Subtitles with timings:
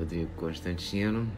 [0.00, 1.30] Rodrigo Constantino,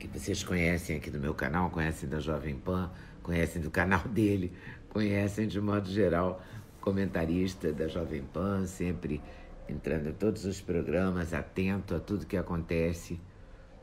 [0.00, 2.90] que vocês conhecem aqui do meu canal, conhecem da Jovem Pan,
[3.22, 4.52] conhecem do canal dele,
[4.88, 6.42] conhecem de modo geral,
[6.80, 9.22] comentarista da Jovem Pan, sempre
[9.68, 13.20] entrando em todos os programas, atento a tudo que acontece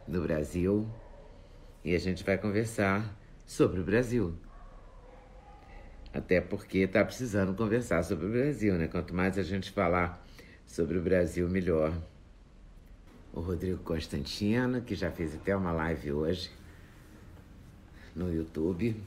[0.06, 0.86] no Brasil.
[1.82, 4.36] E a gente vai conversar sobre o Brasil.
[6.14, 8.90] Até porque está precisando conversar sobre o Brasil, né?
[8.90, 10.22] Quanto mais a gente falar
[10.66, 11.94] sobre o Brasil, melhor
[13.34, 16.52] o Rodrigo Constantino, que já fez até uma live hoje
[18.16, 19.02] no YouTube,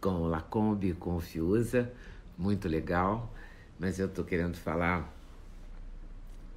[0.00, 1.92] com o Lacombe, com o Fiuza,
[2.38, 3.30] muito legal,
[3.78, 5.14] mas eu estou querendo falar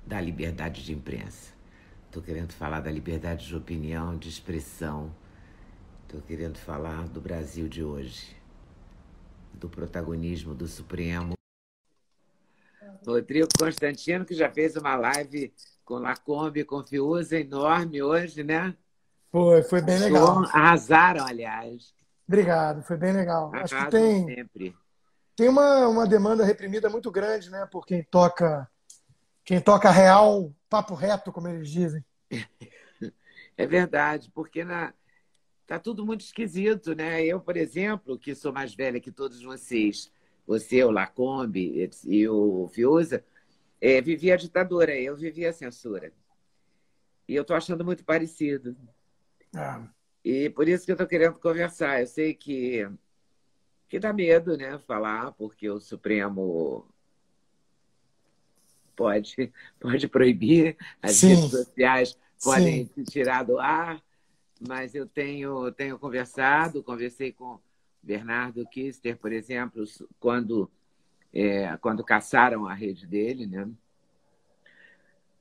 [0.05, 1.51] da liberdade de imprensa,
[2.05, 5.13] estou querendo falar da liberdade de opinião, de expressão,
[6.03, 8.33] estou querendo falar do Brasil de hoje,
[9.53, 11.33] do protagonismo do Supremo.
[13.05, 18.75] Rodrigo Constantino, que já fez uma live com Lacombe, com Fiuza, enorme hoje, né?
[19.31, 20.43] Foi, foi bem legal.
[20.53, 21.93] Arrasaram, aliás.
[22.27, 23.51] Obrigado, foi bem legal.
[23.53, 24.75] Arrasam Acho que tem, sempre.
[25.35, 27.67] tem uma, uma demanda reprimida muito grande, né?
[27.71, 28.69] Por quem toca,
[29.43, 32.03] quem toca real, papo reto, como eles dizem.
[33.55, 34.95] É verdade, porque na...
[35.67, 37.23] tá tudo muito esquisito, né?
[37.23, 40.11] Eu, por exemplo, que sou mais velha que todos vocês,
[40.47, 43.23] você, o Lacombe e o Fiuza,
[43.83, 46.13] é, vivi a ditadura, eu vivi a censura.
[47.27, 48.77] E eu estou achando muito parecido.
[49.53, 49.85] Ah,
[50.23, 51.99] E por isso que eu estou querendo conversar.
[51.99, 52.89] Eu sei que,
[53.89, 54.79] que dá medo, né?
[54.79, 56.87] Falar, porque o Supremo
[58.95, 59.51] pode,
[59.81, 61.27] pode proibir, as Sim.
[61.27, 62.93] redes sociais podem Sim.
[62.95, 64.01] se tirar do ar,
[64.65, 67.59] mas eu tenho, tenho conversado, conversei com
[68.01, 69.83] Bernardo Kister, por exemplo,
[70.21, 70.71] quando,
[71.33, 73.67] é, quando caçaram a rede dele, né?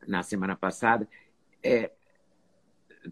[0.07, 1.09] na semana passada.
[1.63, 1.91] É,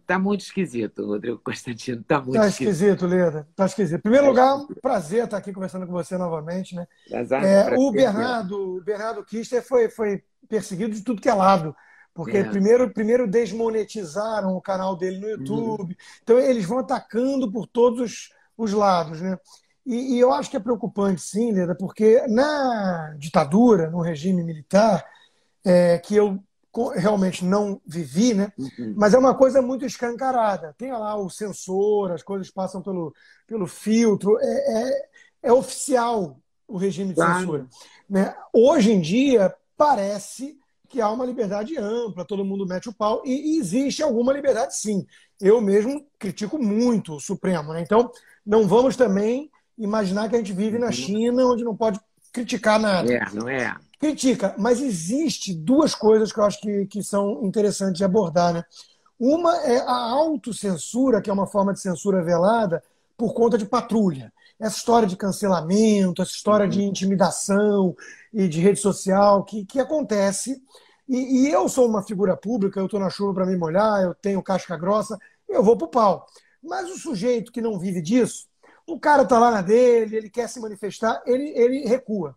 [0.07, 2.73] tá muito esquisito, Rodrigo Constantino, tá muito tá esquisito.
[2.73, 3.49] esquisito, Leda.
[3.55, 3.99] Tá esquisito.
[3.99, 6.87] Em primeiro lugar, um prazer estar aqui conversando com você novamente, né?
[7.11, 11.75] É, o Bernardo, o Bernardo Kister foi, foi perseguido de tudo que é lado.
[12.13, 12.45] Porque É.
[12.45, 15.97] primeiro, primeiro desmonetizaram o canal dele no YouTube.
[16.23, 19.21] Então, eles vão atacando por todos os, os lados.
[19.21, 19.39] Né?
[19.91, 25.05] E, e eu acho que é preocupante, sim, Leda, porque na ditadura, no regime militar,
[25.65, 26.41] é, que eu
[26.95, 28.53] realmente não vivi, né?
[28.57, 28.95] Uhum.
[28.97, 30.73] mas é uma coisa muito escancarada.
[30.79, 33.13] Tem lá o sensor, as coisas passam pelo,
[33.49, 35.09] pelo filtro, é, é,
[35.43, 37.41] é oficial o regime de Claro.
[37.41, 37.67] censura.
[38.09, 38.33] Né?
[38.53, 40.57] Hoje em dia, parece
[40.89, 44.77] que há uma liberdade ampla, todo mundo mete o pau, e, e existe alguma liberdade
[44.77, 45.05] sim.
[45.41, 47.73] Eu mesmo critico muito o Supremo.
[47.73, 47.81] Né?
[47.81, 48.13] Então,
[48.47, 51.99] não vamos também imaginar que a gente vive na China, onde não pode
[52.33, 53.75] criticar nada É, não é?
[53.99, 58.55] critica, mas existe duas coisas que eu acho que, que são interessantes de abordar.
[58.55, 58.65] Né?
[59.19, 62.83] Uma é a autocensura, que é uma forma de censura velada
[63.17, 64.33] por conta de patrulha.
[64.59, 67.95] Essa história de cancelamento, essa história de intimidação
[68.33, 70.63] e de rede social que, que acontece.
[71.07, 74.15] E, e eu sou uma figura pública, eu estou na chuva para me molhar, eu
[74.15, 76.27] tenho casca grossa, eu vou pro pau.
[76.63, 78.47] Mas o sujeito que não vive disso,
[78.95, 82.37] o cara está lá na dele, ele quer se manifestar, ele, ele recua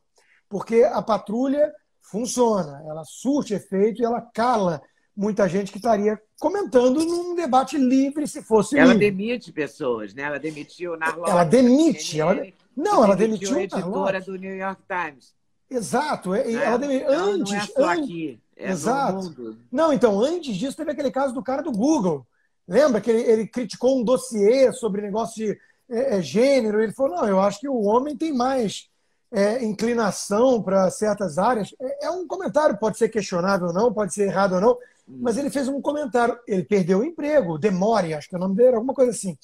[0.50, 4.82] porque a patrulha funciona, ela surte efeito e ela cala
[5.16, 9.10] muita gente que estaria comentando num debate livre se fosse Ela livre.
[9.12, 10.24] demite pessoas, né?
[10.24, 13.90] Ela demitiu na Ela demite, ela- Não, ela demitiu a o editora
[14.20, 14.26] Narlock.
[14.26, 15.34] do New York Times.
[15.70, 16.54] Exato, é- né?
[16.66, 19.58] ela demi- Então, antes, não é só antes- aqui, é Exato.
[19.72, 22.28] Não, então, antes disso teve aquele caso do cara do Google.
[22.68, 25.60] Lembra que ele, ele criticou um dossiê sobre negócio de
[25.94, 26.82] é, é, gênero?
[26.82, 28.90] Ele falou: não, eu acho que o homem tem mais
[29.32, 31.74] é, inclinação para certas áreas.
[31.80, 35.38] É, é um comentário, pode ser questionável ou não, pode ser errado ou não, mas
[35.38, 36.38] ele fez um comentário.
[36.48, 39.38] Ele perdeu o emprego, Demore, acho que é o nome dele, alguma coisa assim.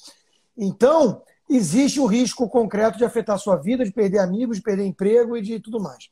[0.56, 5.36] Então, existe o risco concreto de afetar sua vida, de perder amigos, de perder emprego
[5.36, 6.10] e de tudo mais.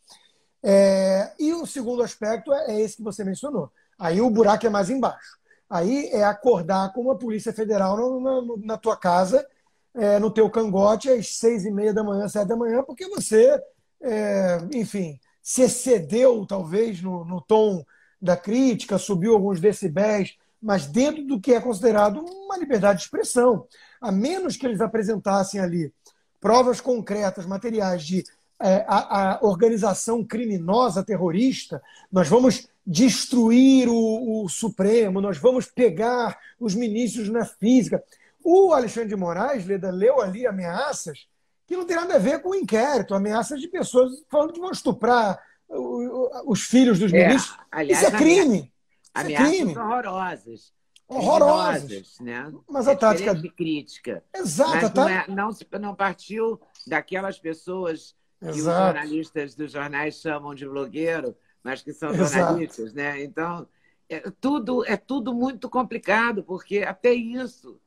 [0.63, 3.71] É, e o segundo aspecto é, é esse que você mencionou.
[3.99, 5.39] Aí o buraco é mais embaixo.
[5.69, 8.21] Aí é acordar com uma polícia federal
[8.63, 9.47] na tua casa,
[9.95, 13.61] é, no teu cangote, às seis e meia da manhã, sete da manhã, porque você,
[14.03, 17.85] é, enfim, se excedeu talvez no, no tom
[18.21, 23.67] da crítica, subiu alguns decibéis mas dentro do que é considerado uma liberdade de expressão.
[24.01, 25.93] A menos que eles apresentassem ali
[26.41, 28.25] provas concretas, materiais de
[28.61, 31.81] é, a, a, organização criminosa terrorista,
[32.11, 38.03] nós vamos destruir o, o, Supremo, nós vamos pegar os ministros na física.
[38.51, 41.29] O Alexandre de Moraes, Leda, leu ali ameaças
[41.67, 44.71] que não tem nada a ver com o inquérito, ameaças de pessoas falando que vão
[44.71, 45.39] estuprar
[46.47, 47.59] os filhos dos é, ministros.
[47.71, 48.73] Aliás, Isso é crime.
[49.13, 49.79] Ameaças Isso é crime.
[49.79, 50.73] horrorosas.
[51.07, 52.19] Horrorosas.
[52.21, 52.51] Né?
[52.67, 53.35] Mas a é tática.
[53.35, 54.25] De crítica.
[54.35, 54.71] Exato.
[54.77, 58.59] Mas não, é, não, não partiu daquelas pessoas que Exato.
[58.59, 62.97] os jornalistas dos jornais chamam de blogueiro, mas que são jornalistas, Exato.
[62.97, 63.23] né?
[63.23, 63.69] Então,
[64.09, 67.79] é tudo, é tudo muito complicado, porque até isso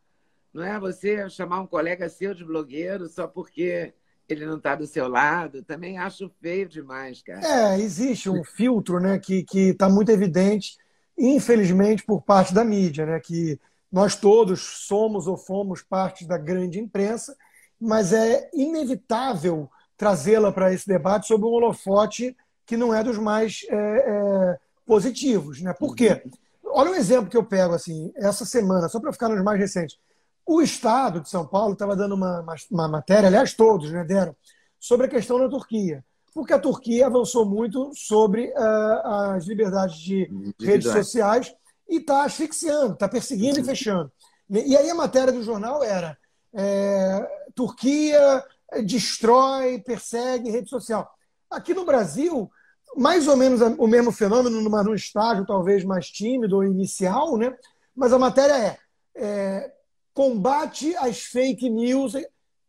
[0.53, 3.93] não é você chamar um colega seu de blogueiro só porque
[4.27, 5.63] ele não está do seu lado.
[5.63, 7.41] Também acho feio demais, cara.
[7.45, 10.77] É, existe um filtro né, que está muito evidente,
[11.17, 13.19] infelizmente, por parte da mídia, né?
[13.19, 13.59] Que
[13.91, 17.35] nós todos somos ou fomos parte da grande imprensa,
[17.79, 23.65] mas é inevitável trazê-la para esse debate sob um holofote que não é dos mais
[23.69, 25.61] é, é, positivos.
[25.61, 25.73] Né?
[25.73, 26.23] Por quê?
[26.63, 29.99] Olha um exemplo que eu pego assim, essa semana, só para ficar nos mais recentes.
[30.45, 34.35] O Estado de São Paulo estava dando uma, uma, matéria, aliás, todos né, deram,
[34.79, 36.03] sobre a questão da Turquia.
[36.33, 40.29] Porque a Turquia avançou muito sobre uh, as liberdades de
[40.59, 41.53] redes sociais
[41.89, 44.11] e está asfixiando, está perseguindo e fechando.
[44.49, 46.17] E aí a matéria do jornal era
[46.53, 48.43] é, Turquia
[48.83, 51.09] destrói, persegue rede social.
[51.49, 52.49] Aqui no Brasil,
[52.95, 57.55] mais ou menos o mesmo fenômeno, num estágio talvez mais tímido ou inicial, né?
[57.95, 58.77] mas a matéria é,
[59.15, 59.71] é
[60.13, 62.13] combate às fake news.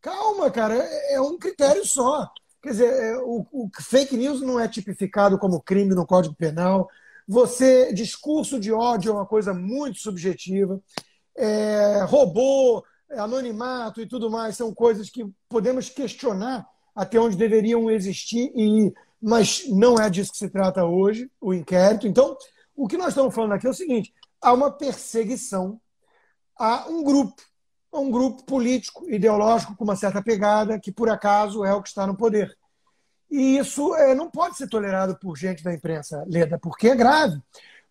[0.01, 2.31] Calma, cara, é, é um critério só.
[2.61, 6.89] Quer dizer, é, o, o, fake news não é tipificado como crime no Código Penal.
[7.27, 10.81] Você, discurso de ódio é uma coisa muito subjetiva.
[11.35, 18.51] É, robô, anonimato e tudo mais são coisas que podemos questionar até onde deveriam existir,
[18.55, 22.07] e, mas não é disso que se trata hoje, o inquérito.
[22.07, 22.37] Então,
[22.75, 25.79] o que nós estamos falando aqui é o seguinte: há uma perseguição
[26.57, 27.41] a um grupo,
[27.91, 31.89] a um grupo político, ideológico, com uma certa pegada, que por acaso é o que
[31.89, 32.55] está no poder.
[33.29, 37.41] E isso é, não pode ser tolerado por gente da imprensa, Leda, porque é grave.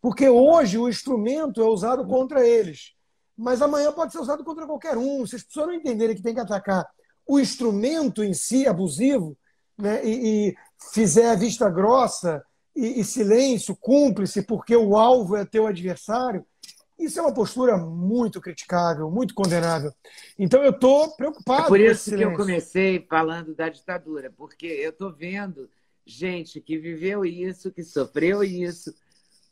[0.00, 2.92] Porque hoje o instrumento é usado contra eles.
[3.36, 5.26] Mas amanhã pode ser usado contra qualquer um.
[5.26, 6.88] Se as pessoas não entenderem que tem que atacar
[7.26, 9.36] o instrumento em si, abusivo,
[9.78, 10.56] né, e, e
[10.92, 12.44] fizer vista grossa
[12.74, 16.44] e, e silêncio, cúmplice, porque o alvo é teu adversário,
[17.04, 19.92] isso é uma postura muito criticável, muito condenável.
[20.38, 21.64] Então eu estou preocupado.
[21.64, 25.68] É por isso que eu comecei falando da ditadura, porque eu estou vendo
[26.04, 28.94] gente que viveu isso, que sofreu isso,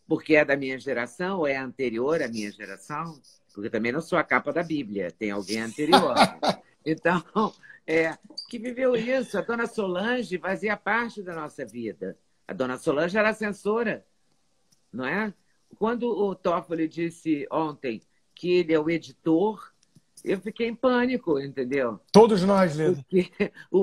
[0.07, 3.21] porque é da minha geração ou é anterior à minha geração,
[3.55, 6.15] porque também não sou a capa da Bíblia, tem alguém anterior.
[6.85, 7.23] então,
[7.87, 8.17] é,
[8.49, 9.39] que viveu isso.
[9.39, 12.17] A dona Solange fazia parte da nossa vida.
[12.47, 14.05] A dona Solange era censora,
[14.93, 15.33] não é?
[15.79, 18.03] Quando o Toffoli disse ontem
[18.35, 19.73] que ele é o editor,
[20.25, 22.01] eu fiquei em pânico, entendeu?
[22.13, 23.05] Todos nós, Leandro.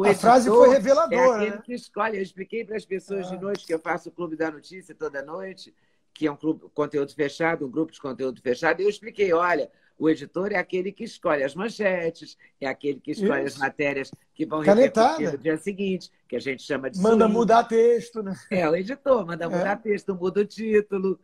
[0.06, 1.46] a frase foi reveladora.
[1.46, 1.62] É né?
[1.64, 2.18] que escolhe.
[2.18, 3.36] Eu expliquei para as pessoas ah.
[3.36, 5.74] de noite que eu faço o Clube da Notícia toda noite,
[6.14, 9.70] que é um clube conteúdo fechado, um grupo de conteúdo fechado, e eu expliquei, olha,
[10.00, 13.56] o editor é aquele que escolhe as manchetes, é aquele que escolhe Isso.
[13.56, 17.64] as matérias que vão repercutir no dia seguinte, que a gente chama de Manda mudar
[17.64, 18.36] texto, né?
[18.52, 19.48] É, o editor manda é.
[19.48, 21.20] mudar texto, muda o título,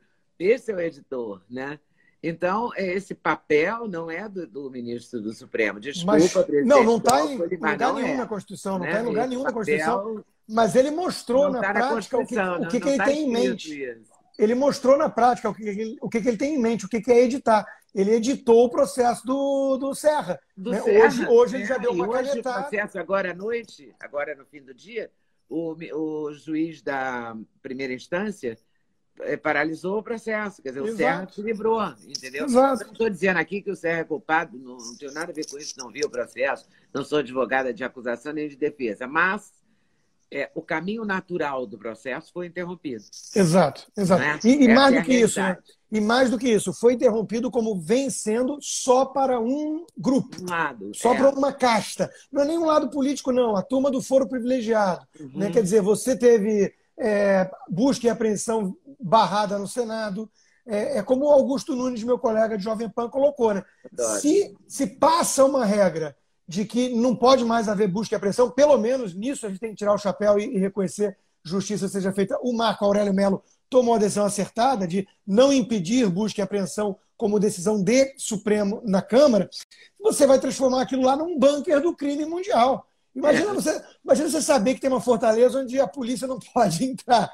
[0.46, 1.80] esse é o editor, né?
[2.22, 5.78] Então, esse papel não é do, do ministro do Supremo.
[5.78, 6.66] Desculpa, mas, presidente.
[6.66, 9.04] Não, não está em lugar nenhum é, na Constituição, não está né?
[9.04, 10.24] em lugar nenhum na Constituição.
[10.48, 13.24] Mas ele mostrou na tá prática na o que, o que, que ele tá tem
[13.24, 13.84] em mente.
[13.84, 14.12] Isso.
[14.40, 17.02] Ele mostrou na prática o que, o que, que ele tem em mente, o que,
[17.02, 17.66] que é editar.
[17.94, 20.40] Ele editou o processo do, do Serra.
[20.56, 20.82] Do né?
[20.82, 21.06] Serra.
[21.06, 22.60] Hoje, hoje é, ele já deu uma hoje canetada.
[22.60, 25.12] o processo, agora à noite, agora no fim do dia,
[25.50, 28.58] o, o juiz da primeira instância é,
[29.42, 30.62] paralisou o processo.
[30.62, 30.94] Quer dizer, Exato.
[30.94, 32.46] o Serra se livrou, entendeu?
[32.46, 32.84] Exato.
[32.86, 35.50] Não estou dizendo aqui que o Serra é culpado, não, não tenho nada a ver
[35.50, 39.52] com isso, não vi o processo, não sou advogada de acusação nem de defesa, mas
[40.34, 43.04] é, o caminho natural do processo foi interrompido.
[43.36, 44.22] Exato, exato.
[44.22, 44.40] Né?
[44.44, 45.58] E, e mais é do que isso, né?
[45.92, 50.42] E mais do que isso, foi interrompido como vem sendo só para um grupo.
[50.42, 50.92] Um lado.
[50.96, 51.18] Só é.
[51.18, 52.12] para uma casta.
[52.32, 53.56] Não é nem um lado político, não.
[53.56, 55.06] A turma do foro privilegiado.
[55.20, 55.32] Uhum.
[55.36, 55.52] Né?
[55.52, 60.30] Quer dizer, você teve é, busca e apreensão barrada no Senado.
[60.66, 63.64] É, é, como o Augusto Nunes, meu colega de Jovem Pan, colocou, né?
[64.20, 66.16] Se, se passa uma regra
[66.48, 69.72] de que não pode mais haver busca e apreensão, pelo menos nisso a gente tem
[69.72, 72.38] que tirar o chapéu e, e reconhecer justiça seja feita.
[72.42, 77.40] O Marco Aurélio Melo tomou a decisão acertada de não impedir busca e apreensão como
[77.40, 79.50] decisão de Supremo na Câmara,
[80.00, 82.86] você vai transformar aquilo lá num bunker do crime mundial.
[83.16, 83.54] Imagina, é.
[83.54, 87.32] você, imagina você saber que tem uma fortaleza onde a polícia não pode entrar.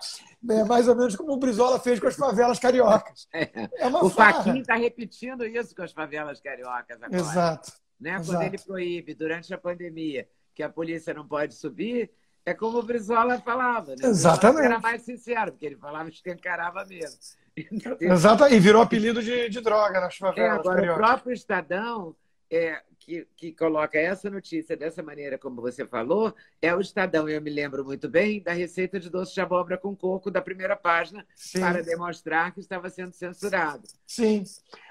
[0.50, 3.28] É mais ou menos como o Brizola fez com as favelas cariocas.
[3.34, 3.50] É.
[3.76, 7.22] É o Faquinha está repetindo isso com as favelas cariocas agora.
[7.22, 7.72] Exato.
[8.00, 8.16] Né?
[8.16, 8.28] Exato.
[8.28, 12.10] Quando ele proíbe, durante a pandemia, que a polícia não pode subir,
[12.46, 13.92] é como o Brizola falava.
[13.92, 14.08] Né?
[14.08, 14.66] Exatamente.
[14.66, 17.20] Era mais sincero, porque ele falava que encarava mesmo.
[18.00, 20.58] Exato, e virou apelido de, de droga nas favelas.
[20.58, 22.16] É, agora, o próprio Estadão,
[22.50, 27.28] é, que, que coloca essa notícia dessa maneira, como você falou, é o Estadão.
[27.28, 30.76] Eu me lembro muito bem da receita de doce de abóbora com coco da primeira
[30.76, 31.60] página, Sim.
[31.60, 33.88] para demonstrar que estava sendo censurado.
[34.06, 34.44] Sim.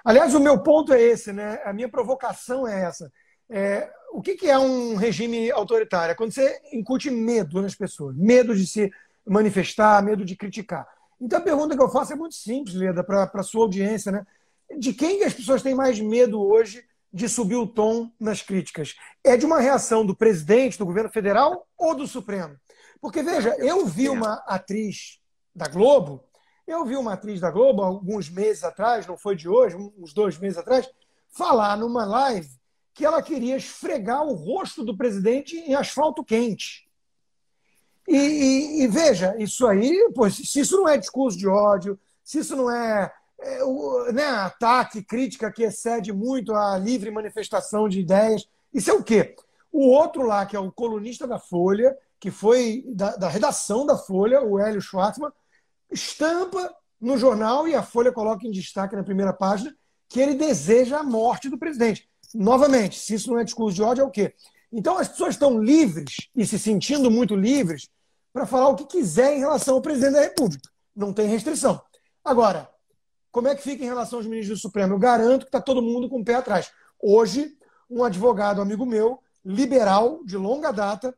[0.04, 1.60] Aliás, o meu ponto é esse, né?
[1.64, 3.12] A minha provocação é essa.
[3.48, 6.12] É, o que, que é um regime autoritário?
[6.12, 8.92] É quando você incute medo nas pessoas, medo de se
[9.24, 10.88] manifestar, medo de criticar.
[11.20, 14.26] Então a pergunta que eu faço é muito simples, Leda, para a sua audiência, né?
[14.76, 18.94] De quem as pessoas têm mais medo hoje de subir o tom nas críticas?
[19.24, 22.56] É de uma reação do presidente, do governo federal ou do Supremo?
[23.00, 25.18] Porque, veja, eu vi uma atriz
[25.54, 26.24] da Globo,
[26.66, 30.36] eu vi uma atriz da Globo alguns meses atrás, não foi de hoje, uns dois
[30.38, 30.88] meses atrás,
[31.30, 32.48] falar numa live
[32.92, 36.88] que ela queria esfregar o rosto do presidente em asfalto quente.
[38.08, 42.40] E, e, e, veja, isso aí, pois, se isso não é discurso de ódio, se
[42.40, 48.00] isso não é, é o, né, ataque, crítica que excede muito a livre manifestação de
[48.00, 49.36] ideias, isso é o quê?
[49.72, 53.96] O outro lá, que é o colunista da Folha, que foi da, da redação da
[53.96, 55.30] Folha, o Hélio Schwartzman,
[55.90, 59.74] estampa no jornal e a Folha coloca em destaque na primeira página
[60.08, 62.08] que ele deseja a morte do presidente.
[62.34, 64.34] Novamente, se isso não é discurso de ódio, é o quê?
[64.72, 67.88] Então as pessoas estão livres e se sentindo muito livres
[68.32, 70.68] para falar o que quiser em relação ao presidente da República.
[70.94, 71.80] Não tem restrição.
[72.24, 72.68] Agora,
[73.38, 74.94] como é que fica em relação aos ministros do Supremo?
[74.94, 76.72] Eu garanto que está todo mundo com o pé atrás.
[77.00, 77.56] Hoje,
[77.88, 81.14] um advogado amigo meu, liberal, de longa data,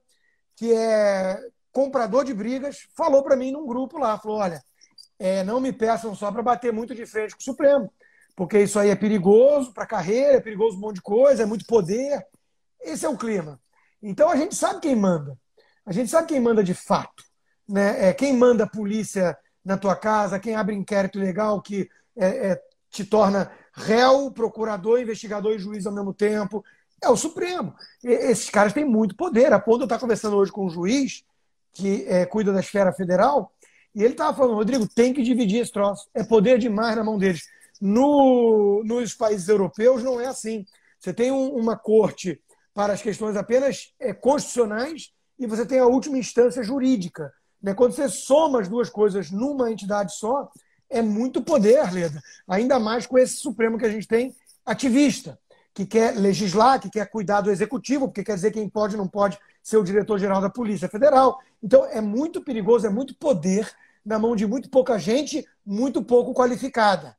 [0.54, 1.40] que é
[1.72, 4.62] comprador de brigas, falou para mim num grupo lá, falou, olha,
[5.18, 7.90] é, não me peçam só para bater muito de frente com o Supremo,
[8.36, 11.46] porque isso aí é perigoso para a carreira, é perigoso um monte de coisa, é
[11.46, 12.22] muito poder.
[12.82, 13.58] Esse é o clima.
[14.02, 15.38] Então a gente sabe quem manda.
[15.86, 17.24] A gente sabe quem manda de fato.
[17.66, 18.10] Né?
[18.10, 22.62] É, quem manda a polícia na tua casa, quem abre inquérito legal que é, é,
[22.90, 26.64] te torna réu, procurador, investigador e juiz ao mesmo tempo.
[27.02, 27.74] É o Supremo.
[28.04, 29.52] E, esses caras têm muito poder.
[29.52, 31.24] A ponto de eu estar conversando hoje com um juiz
[31.72, 33.52] que é, cuida da esfera federal,
[33.94, 36.08] e ele estava falando, Rodrigo, tem que dividir esse troço.
[36.14, 37.42] É poder demais na mão deles.
[37.80, 40.64] No, nos países europeus não é assim.
[40.98, 42.40] Você tem um, uma corte
[42.74, 47.32] para as questões apenas é, constitucionais e você tem a última instância jurídica.
[47.62, 47.74] Né?
[47.74, 50.50] Quando você soma as duas coisas numa entidade só,
[50.90, 52.20] é muito poder, Leda.
[52.49, 54.35] Ainda mais com esse Supremo que a gente tem
[54.66, 55.38] ativista,
[55.73, 59.38] que quer legislar, que quer cuidar do executivo, porque quer dizer quem pode não pode
[59.62, 61.38] ser o diretor-geral da Polícia Federal.
[61.62, 63.70] Então é muito perigoso, é muito poder
[64.04, 67.16] na mão de muito pouca gente, muito pouco qualificada.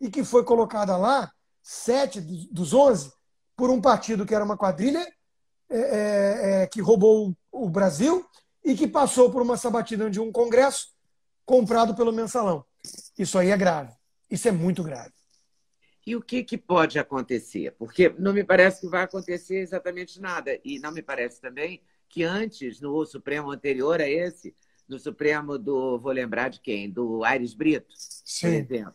[0.00, 3.12] E que foi colocada lá, sete dos onze,
[3.56, 5.06] por um partido que era uma quadrilha
[5.70, 8.24] é, é, é, que roubou o Brasil
[8.62, 10.88] e que passou por uma sabatina de um congresso
[11.46, 12.64] comprado pelo mensalão.
[13.18, 13.92] Isso aí é grave.
[14.30, 15.12] Isso é muito grave.
[16.06, 17.74] E o que, que pode acontecer?
[17.78, 20.58] Porque não me parece que vai acontecer exatamente nada.
[20.64, 24.54] E não me parece também que antes, no Supremo anterior a esse,
[24.88, 25.98] no Supremo do.
[25.98, 26.90] Vou lembrar de quem?
[26.90, 28.46] Do Aires Brito, Sim.
[28.46, 28.94] por exemplo.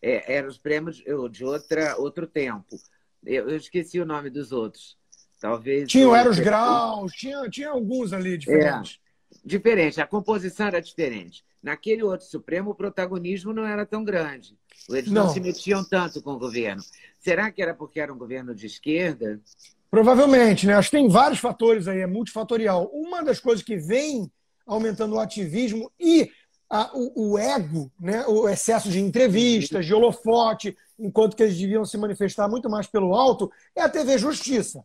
[0.00, 0.96] É, eram os prêmios
[1.30, 2.76] de outra, outro tempo.
[3.24, 4.96] Eu, eu esqueci o nome dos outros.
[5.40, 5.88] Talvez.
[5.88, 8.98] Tinha o Eros Graus, tinha, tinha alguns ali diferentes.
[9.02, 9.05] É,
[9.46, 11.44] diferente, a composição era diferente.
[11.62, 14.58] Naquele outro Supremo, o protagonismo não era tão grande.
[14.90, 16.82] Eles não, não se metiam tanto com o governo.
[17.20, 19.40] Será que era porque era um governo de esquerda?
[19.90, 20.74] Provavelmente, né?
[20.74, 22.90] Acho que tem vários fatores aí, é multifatorial.
[22.92, 24.30] Uma das coisas que vem
[24.66, 26.30] aumentando o ativismo e
[26.68, 28.26] a, o, o, ego, né?
[28.26, 33.14] o excesso de entrevistas, de holofote, enquanto que eles deviam se manifestar muito mais pelo
[33.14, 34.84] alto, é a TV Justiça.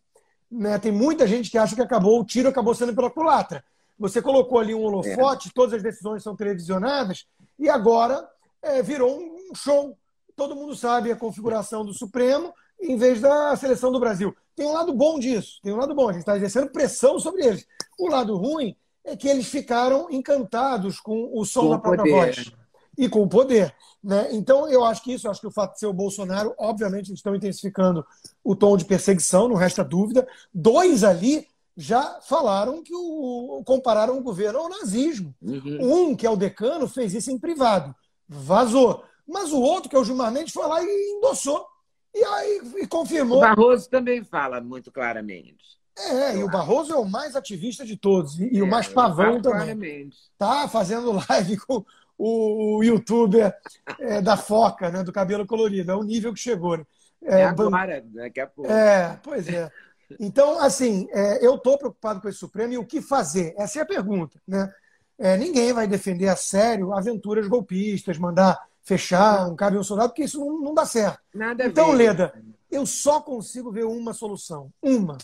[0.51, 0.77] Né?
[0.77, 3.63] Tem muita gente que acha que acabou, o tiro acabou sendo pela culatra.
[4.01, 5.51] Você colocou ali um holofote, é.
[5.53, 7.27] todas as decisões são televisionadas,
[7.59, 8.27] e agora
[8.59, 9.95] é, virou um show.
[10.35, 14.35] Todo mundo sabe a configuração do Supremo em vez da seleção do Brasil.
[14.55, 17.45] Tem um lado bom disso, tem um lado bom, a gente está exercendo pressão sobre
[17.45, 17.67] eles.
[17.99, 22.25] O lado ruim é que eles ficaram encantados com o som com da própria poder.
[22.25, 22.51] voz
[22.97, 23.71] e com o poder.
[24.03, 24.29] Né?
[24.31, 27.35] Então, eu acho que isso, acho que o fato de ser o Bolsonaro, obviamente, estão
[27.35, 28.03] intensificando
[28.43, 30.27] o tom de perseguição, não resta dúvida.
[30.51, 35.33] Dois ali já falaram que o compararam o governo ao nazismo.
[35.41, 36.09] Uhum.
[36.09, 37.95] Um, que é o decano, fez isso em privado,
[38.27, 39.03] vazou.
[39.27, 41.65] Mas o outro, que é o Gilmar Mendes, foi lá e endossou.
[42.13, 43.37] E aí e confirmou.
[43.37, 45.79] O Barroso também fala muito claramente.
[45.97, 48.39] É, e o Barroso é o mais ativista de todos.
[48.39, 49.59] E, é, o mais pavão também.
[49.59, 50.17] Claramente.
[50.37, 51.85] Tá fazendo live com
[52.17, 53.53] o, youtuber
[53.99, 55.03] é, da foca, né?
[55.03, 55.91] Do cabelo colorido.
[55.91, 56.77] É o nível que chegou.
[56.77, 56.85] Né?
[57.23, 58.71] É, é agora, daqui a pouco.
[58.71, 59.71] É, pois é.
[60.19, 63.53] Então, assim, é, eu estou preocupado com esse Supremo e o que fazer?
[63.57, 64.41] Essa é a pergunta.
[64.47, 64.71] Né?
[65.17, 70.39] É, ninguém vai defender a sério aventuras golpistas, mandar fechar um um soldado, porque isso
[70.39, 71.19] não, não dá certo.
[71.33, 72.33] Nada então, Leda,
[72.69, 74.71] eu só consigo ver uma solução.
[74.81, 75.17] Uma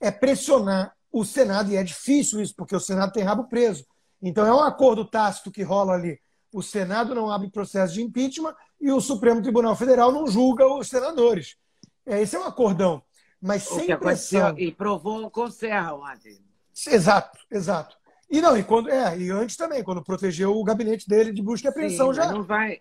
[0.00, 3.86] é pressionar o Senado, e é difícil isso, porque o Senado tem rabo preso.
[4.20, 6.18] Então, é um acordo tácito que rola ali.
[6.52, 10.88] O Senado não abre processo de impeachment e o Supremo Tribunal Federal não julga os
[10.88, 11.56] senadores.
[12.04, 13.02] É, esse é um acordão.
[13.40, 14.58] Mas o sem pressão.
[14.58, 16.38] E provou com Serra ontem.
[16.86, 17.96] Exato, exato.
[18.28, 21.68] E não, e quando é, e antes também, quando protegeu o gabinete dele de busca
[21.68, 22.30] e apreensão já.
[22.32, 22.80] Não vai,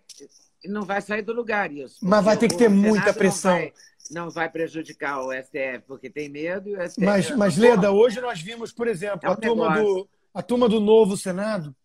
[0.65, 1.97] não vai sair do lugar isso.
[2.01, 3.51] Mas vai ter que ter muita pressão.
[3.51, 3.73] Não vai,
[4.11, 7.05] não vai, prejudicar o STF porque tem medo e o STF.
[7.05, 10.67] Mas, mas Leda, hoje nós vimos, por exemplo, é um a, turma do, a turma
[10.67, 11.75] do novo Senado,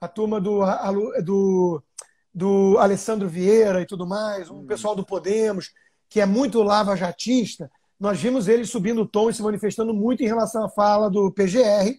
[0.00, 1.82] a turma do, a, do,
[2.34, 4.66] do Alessandro Vieira e tudo mais, um hum.
[4.66, 5.70] pessoal do Podemos,
[6.08, 10.26] que é muito lava-jatista, nós vimos eles subindo o tom e se manifestando muito em
[10.26, 11.96] relação à fala do PGR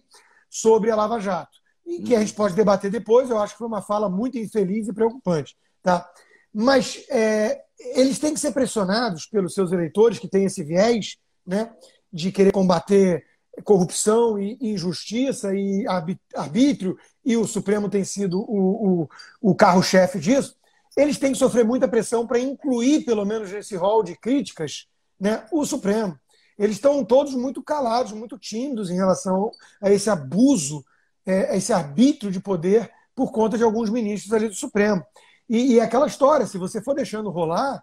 [0.48, 1.58] sobre a Lava Jato.
[1.86, 4.88] E que a gente pode debater depois, eu acho que foi uma fala muito infeliz
[4.88, 5.56] e preocupante.
[5.82, 6.08] Tá?
[6.52, 7.62] Mas é,
[7.94, 11.72] eles têm que ser pressionados pelos seus eleitores, que têm esse viés né,
[12.12, 13.24] de querer combater
[13.64, 15.86] corrupção e injustiça e
[16.34, 19.08] arbítrio, e o Supremo tem sido o, o,
[19.40, 20.56] o carro-chefe disso,
[20.96, 24.86] eles têm que sofrer muita pressão para incluir, pelo menos nesse rol de críticas,
[25.18, 26.18] né, o Supremo.
[26.58, 30.84] Eles estão todos muito calados, muito tímidos em relação a esse abuso,
[31.24, 35.04] é, a esse arbítrio de poder por conta de alguns ministros ali do Supremo.
[35.48, 37.82] E, e aquela história, se você for deixando rolar,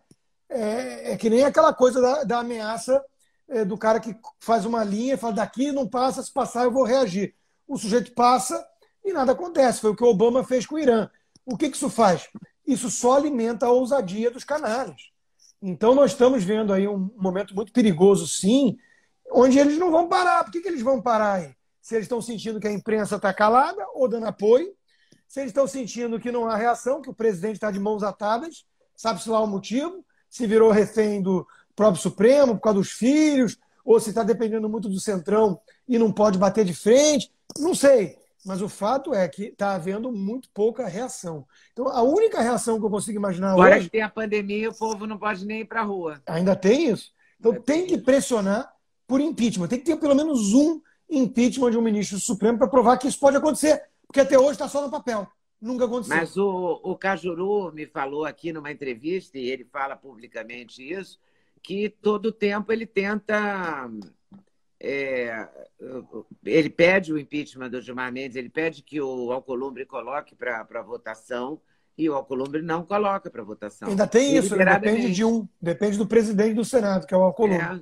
[0.50, 3.04] é, é que nem aquela coisa da, da ameaça
[3.48, 6.72] é, do cara que faz uma linha e fala daqui não passa, se passar eu
[6.72, 7.36] vou reagir.
[7.68, 8.64] O sujeito passa
[9.04, 9.82] e nada acontece.
[9.82, 11.10] Foi o que o Obama fez com o Irã.
[11.46, 12.30] O que, que isso faz?
[12.66, 15.13] Isso só alimenta a ousadia dos canalhas.
[15.66, 18.78] Então, nós estamos vendo aí um momento muito perigoso, sim,
[19.32, 20.44] onde eles não vão parar.
[20.44, 21.56] Por que, que eles vão parar aí?
[21.82, 24.76] Se eles estão sentindo que a imprensa está calada ou dando apoio,
[25.26, 28.66] se eles estão sentindo que não há reação, que o presidente está de mãos atadas,
[28.94, 34.02] sabe-se lá o motivo, se virou refém do próprio Supremo por causa dos filhos, ou
[34.02, 38.18] se está dependendo muito do Centrão e não pode bater de frente, não sei.
[38.46, 41.48] Mas o fato é que está havendo muito pouca reação.
[41.72, 43.86] Então, a única reação que eu consigo imaginar Agora hoje.
[43.86, 46.22] que tem a pandemia, o povo não pode nem ir para a rua.
[46.26, 47.12] Ainda tem isso?
[47.40, 48.72] Então, tem que pressionar
[49.08, 49.68] por impeachment.
[49.68, 53.08] Tem que ter pelo menos um impeachment de um ministro do Supremo para provar que
[53.08, 53.82] isso pode acontecer.
[54.06, 55.28] Porque até hoje está só no papel.
[55.62, 56.16] Nunca aconteceu.
[56.16, 61.18] Mas o, o Cajuru me falou aqui numa entrevista, e ele fala publicamente isso,
[61.62, 63.90] que todo tempo ele tenta
[64.86, 65.48] é,
[66.44, 71.62] ele pede o impeachment do Gilmar Mendes, ele pede que o Alcolumbre coloque para votação
[71.98, 73.88] e o Alcolumbre não coloca para votação.
[73.88, 74.66] Ainda tem isso, né?
[74.66, 77.64] depende de um, depende do presidente do Senado, que é o Alcolumbre.
[77.64, 77.80] É,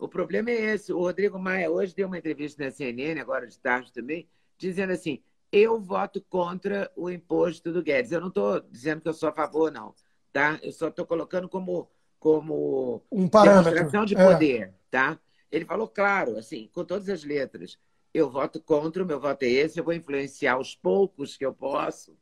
[0.00, 0.92] o problema é esse.
[0.92, 4.26] O Rodrigo Maia hoje deu uma entrevista na CNN, agora de tarde também,
[4.58, 8.10] dizendo assim: eu voto contra o imposto do Guedes.
[8.10, 9.94] Eu não estou dizendo que eu sou a favor, não.
[10.32, 10.58] Tá?
[10.62, 14.62] Eu só estou colocando como, como um parâmetro demonstração de poder.
[14.62, 14.72] É.
[14.90, 15.18] Tá?
[15.50, 17.78] Ele falou claro, assim, com todas as letras.
[18.12, 21.52] Eu voto contra, o meu voto é esse, eu vou influenciar os poucos que eu
[21.52, 22.16] posso.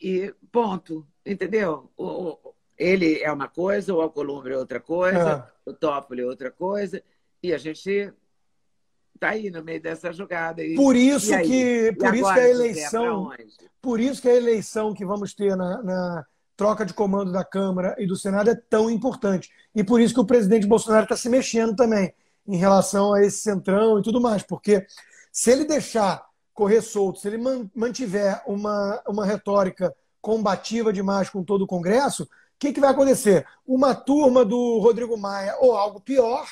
[0.00, 1.90] E ponto, entendeu?
[1.96, 5.70] O, ele é uma coisa, o Alcolumbre é outra coisa, é.
[5.70, 7.02] o Toffoli é outra coisa,
[7.42, 8.12] e a gente
[9.14, 10.62] está aí no meio dessa jogada.
[10.62, 13.30] E, por isso que, por isso que a eleição,
[13.82, 16.26] por isso que a eleição que vamos ter na, na
[16.58, 19.48] troca de comando da Câmara e do Senado é tão importante.
[19.72, 22.12] E por isso que o presidente Bolsonaro está se mexendo também
[22.48, 24.84] em relação a esse centrão e tudo mais, porque
[25.30, 27.40] se ele deixar correr solto, se ele
[27.72, 33.46] mantiver uma, uma retórica combativa demais com todo o Congresso, o que, que vai acontecer?
[33.64, 36.44] Uma turma do Rodrigo Maia, ou algo pior,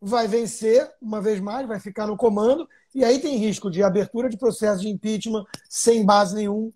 [0.00, 4.30] vai vencer uma vez mais, vai ficar no comando, e aí tem risco de abertura
[4.30, 6.72] de processo de impeachment sem base nenhum,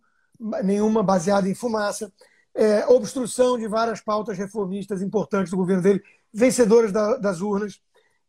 [0.63, 2.13] nenhuma baseada em fumaça
[2.57, 7.81] é, obstrução de várias pautas reformistas importantes do governo dele, vencedoras da, das urnas,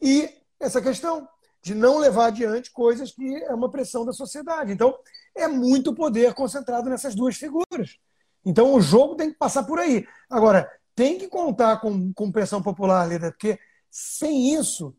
[0.01, 1.27] e essa questão
[1.61, 4.71] de não levar adiante coisas que é uma pressão da sociedade.
[4.71, 4.95] Então,
[5.35, 7.97] é muito poder concentrado nessas duas figuras.
[8.45, 10.05] Então, o jogo tem que passar por aí.
[10.29, 13.59] Agora, tem que contar com, com pressão popular, Lida, porque
[13.89, 14.95] sem isso,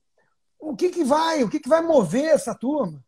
[0.58, 1.42] o que, que vai?
[1.42, 3.02] O que, que vai mover essa turma?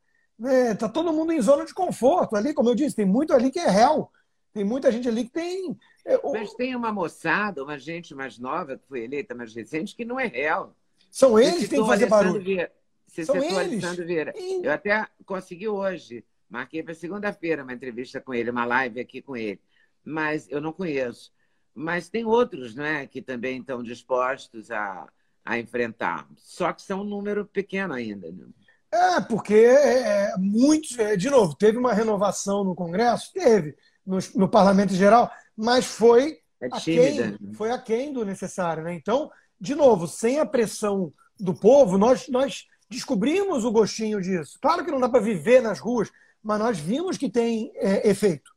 [0.71, 3.51] Está é, todo mundo em zona de conforto ali, como eu disse, tem muito ali
[3.51, 4.09] que é réu.
[4.53, 8.77] Tem muita gente ali que tem É, Mas tem uma moçada, uma gente mais nova
[8.77, 10.75] que foi eleita mais recente, que não é real.
[11.11, 12.43] São eles que têm que fazer barulho.
[12.43, 12.73] Vieira.
[13.07, 13.85] Você São citou eles.
[13.85, 14.33] Alessandro Vieira.
[14.63, 19.37] Eu até consegui hoje, marquei para segunda-feira uma entrevista com ele, uma live aqui com
[19.37, 19.61] ele.
[20.05, 21.33] Mas eu não conheço.
[21.75, 25.09] Mas tem outros né, que também estão dispostos a,
[25.45, 26.29] a enfrentar.
[26.37, 28.31] Só que são um número pequeno ainda.
[28.31, 28.47] Né?
[28.93, 30.99] É, porque é, é muitos.
[30.99, 33.33] É, de novo, teve uma renovação no Congresso?
[33.33, 33.77] Teve.
[34.05, 36.67] No, no Parlamento em geral, mas foi é.
[36.67, 37.39] Aquém, né?
[37.55, 38.83] foi aquém do necessário.
[38.83, 38.95] Né?
[38.95, 44.59] Então, de novo, sem a pressão do povo, nós, nós descobrimos o gostinho disso.
[44.61, 46.11] Claro que não dá para viver nas ruas,
[46.43, 48.51] mas nós vimos que tem é, efeito.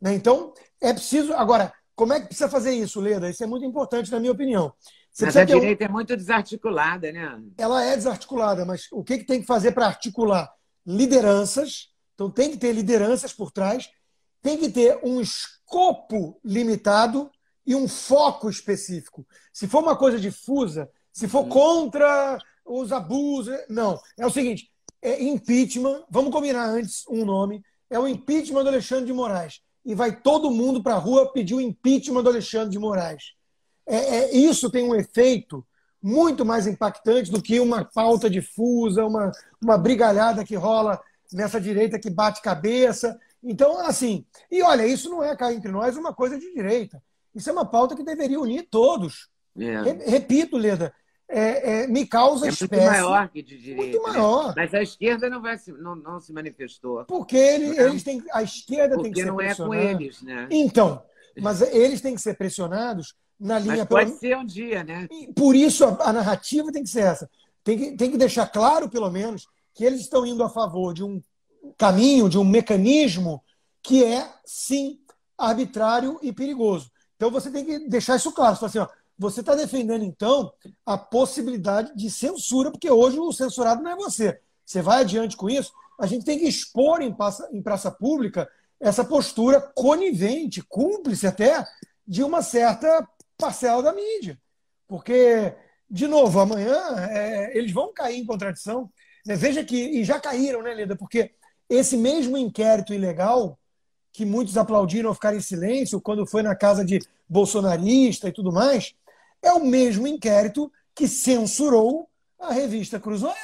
[0.00, 0.14] Né?
[0.14, 1.34] Então, é preciso.
[1.34, 3.28] Agora, como é que precisa fazer isso, Leda?
[3.28, 4.72] Isso é muito importante, na minha opinião.
[5.12, 5.88] Você mas a direita um...
[5.88, 7.42] é muito desarticulada, né?
[7.58, 10.50] Ela é desarticulada, mas o que, que tem que fazer para articular?
[10.86, 11.90] Lideranças.
[12.14, 13.90] Então, tem que ter lideranças por trás,
[14.42, 15.20] tem que ter um
[15.70, 17.30] escopo limitado
[17.64, 19.24] e um foco específico.
[19.52, 23.56] Se for uma coisa difusa, se for contra os abusos.
[23.68, 23.98] Não.
[24.18, 24.68] É o seguinte:
[25.00, 26.02] é impeachment.
[26.10, 27.62] Vamos combinar antes um nome.
[27.88, 29.60] É o impeachment do Alexandre de Moraes.
[29.84, 33.34] E vai todo mundo para a rua pedir o impeachment do Alexandre de Moraes.
[33.86, 35.66] É, é, isso tem um efeito
[36.02, 41.00] muito mais impactante do que uma pauta difusa, uma, uma brigalhada que rola
[41.32, 43.18] nessa direita que bate cabeça.
[43.42, 47.02] Então, assim, e olha, isso não é cá entre nós uma coisa de direita.
[47.34, 49.28] Isso é uma pauta que deveria unir todos.
[49.58, 50.10] É.
[50.10, 50.92] Repito, Leda,
[51.28, 52.74] é, é, me causa é espécie.
[52.74, 53.82] muito maior que de direita.
[53.82, 54.12] Muito né?
[54.12, 54.48] maior.
[54.48, 54.54] Né?
[54.56, 57.04] Mas a esquerda não, vai se, não, não se manifestou.
[57.04, 60.48] Porque ele, eles têm, a esquerda Porque tem que ser não é com eles, né?
[60.50, 61.02] Então,
[61.40, 63.76] mas eles têm que ser pressionados na linha.
[63.76, 65.08] Mas pode ser um dia, né?
[65.34, 67.30] Por isso a, a, narrativa tem que ser essa.
[67.62, 71.04] Tem que, tem que deixar claro, pelo menos, que eles estão indo a favor de
[71.04, 71.22] um
[71.76, 73.42] caminho, de um mecanismo
[73.82, 75.00] que é, sim,
[75.36, 76.90] arbitrário e perigoso.
[77.16, 78.56] Então você tem que deixar isso claro.
[78.56, 80.52] Você, assim, ó, você está defendendo, então,
[80.84, 84.40] a possibilidade de censura, porque hoje o censurado não é você.
[84.64, 88.48] Você vai adiante com isso, a gente tem que expor em praça, em praça pública
[88.80, 91.62] essa postura conivente, cúmplice até,
[92.06, 94.40] de uma certa parcela da mídia.
[94.88, 95.54] Porque,
[95.88, 96.78] de novo, amanhã
[97.10, 98.90] é, eles vão cair em contradição.
[99.26, 99.36] Né?
[99.36, 100.96] Veja que, e já caíram, né, Leda?
[100.96, 101.34] Porque
[101.70, 103.56] esse mesmo inquérito ilegal
[104.12, 108.92] que muitos aplaudiram ficar em silêncio quando foi na casa de bolsonarista e tudo mais,
[109.40, 113.36] é o mesmo inquérito que censurou a revista Cruzoé.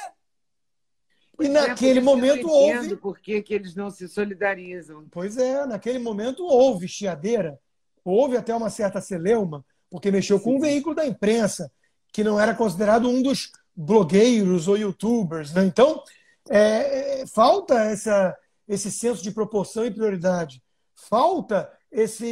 [1.39, 2.97] E é, naquele momento houve.
[2.97, 5.05] Por que, que eles não se solidarizam?
[5.09, 7.57] Pois é, naquele momento houve chiadeira,
[8.03, 10.43] houve até uma certa celeuma, porque mexeu Sim.
[10.43, 11.71] com um veículo da imprensa,
[12.11, 15.53] que não era considerado um dos blogueiros ou youtubers.
[15.53, 15.63] Né?
[15.65, 16.03] Então,
[16.49, 18.35] é, é, falta essa,
[18.67, 20.61] esse senso de proporção e prioridade.
[20.95, 22.25] Falta esse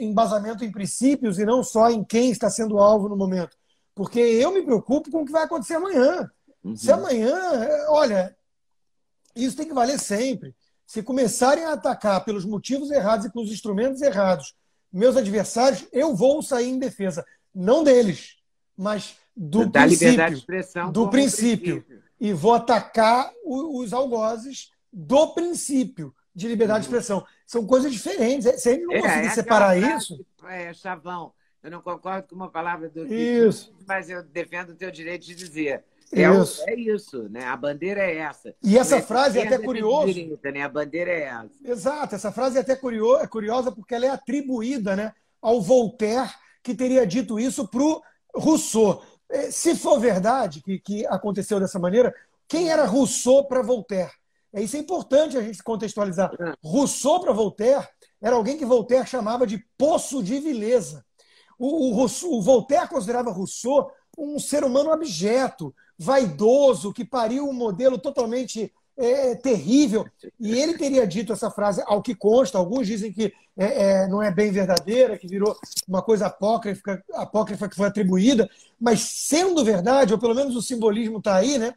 [0.00, 3.56] embasamento em princípios e não só em quem está sendo alvo no momento.
[3.94, 6.30] Porque eu me preocupo com o que vai acontecer amanhã.
[6.64, 6.76] Uhum.
[6.76, 7.36] Se amanhã,
[7.88, 8.34] olha,
[9.34, 10.54] isso tem que valer sempre.
[10.86, 14.54] Se começarem a atacar pelos motivos errados e pelos instrumentos errados
[14.92, 17.24] meus adversários, eu vou sair em defesa.
[17.54, 18.36] Não deles,
[18.76, 20.32] mas do da princípio.
[20.32, 21.82] expressão do princípio.
[21.82, 21.91] princípio.
[22.22, 26.96] E vou atacar os algozes do princípio de liberdade de uhum.
[26.96, 27.26] expressão.
[27.44, 28.62] São coisas diferentes.
[28.62, 30.24] Se ele não é, conseguir é separar isso.
[30.48, 31.32] É, chavão.
[31.60, 33.74] Eu não concordo com uma palavra do isso.
[33.88, 35.82] mas eu defendo o teu direito de dizer.
[36.12, 36.62] É isso.
[36.68, 37.44] é isso, né?
[37.44, 38.54] A bandeira é essa.
[38.62, 40.12] E essa frase é até curiosa.
[40.44, 40.62] né?
[40.62, 41.50] A bandeira é essa.
[41.64, 46.30] Exato, essa frase é até curiosa, é curiosa porque ela é atribuída né, ao Voltaire,
[46.62, 48.00] que teria dito isso para o
[48.32, 49.02] Rousseau.
[49.32, 52.14] É, se for verdade que, que aconteceu dessa maneira,
[52.46, 54.12] quem era Rousseau para Voltaire?
[54.52, 56.30] É, isso é importante a gente contextualizar.
[56.38, 56.52] É.
[56.62, 57.88] Rousseau para Voltaire
[58.20, 61.02] era alguém que Voltaire chamava de poço de vileza.
[61.58, 67.54] O, o, Rousseau, o Voltaire considerava Rousseau um ser humano abjeto, vaidoso, que pariu um
[67.54, 70.06] modelo totalmente é, terrível.
[70.38, 74.22] E ele teria dito essa frase, ao que consta, alguns dizem que é, é, não
[74.22, 78.48] é bem verdadeira, que virou uma coisa apócrifa, apócrifa que foi atribuída,
[78.80, 81.74] mas sendo verdade, ou pelo menos o simbolismo está aí, né?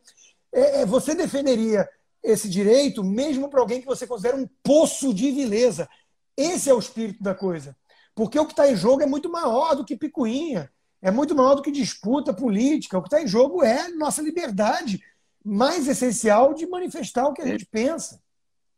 [0.53, 1.87] É, é, você defenderia
[2.23, 5.87] esse direito mesmo para alguém que você considera um poço de vileza.
[6.35, 7.75] Esse é o espírito da coisa.
[8.15, 11.55] Porque o que está em jogo é muito maior do que picuinha, é muito maior
[11.55, 12.97] do que disputa política.
[12.97, 15.03] O que está em jogo é nossa liberdade
[15.45, 18.19] mais essencial de manifestar o que a gente pensa.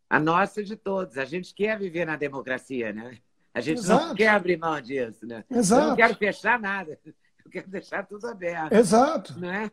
[0.09, 1.17] A nossa de todos.
[1.17, 3.17] A gente quer viver na democracia, né?
[3.53, 4.07] A gente Exato.
[4.07, 5.43] não quer abrir mão disso, né?
[5.49, 5.81] Exato.
[5.81, 6.99] Eu não quero fechar nada.
[7.43, 8.73] Eu quero deixar tudo aberto.
[8.73, 9.39] Exato.
[9.39, 9.71] Né?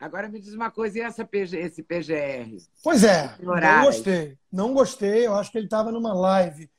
[0.00, 2.56] Agora me diz uma coisa, e essa PG, esse PGR?
[2.82, 4.38] Pois é, não gostei.
[4.50, 5.26] Não gostei.
[5.26, 6.70] Eu acho que ele estava numa live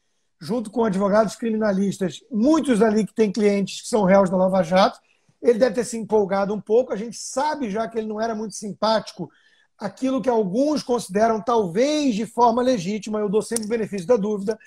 [0.42, 5.00] junto com advogados criminalistas, muitos ali que têm clientes que são réus da Lava Jato.
[5.44, 6.94] Ele deve ter se empolgado um pouco.
[6.94, 9.30] A gente sabe já que ele não era muito simpático
[9.78, 14.58] aquilo que alguns consideram, talvez de forma legítima, eu dou sempre o benefício da dúvida,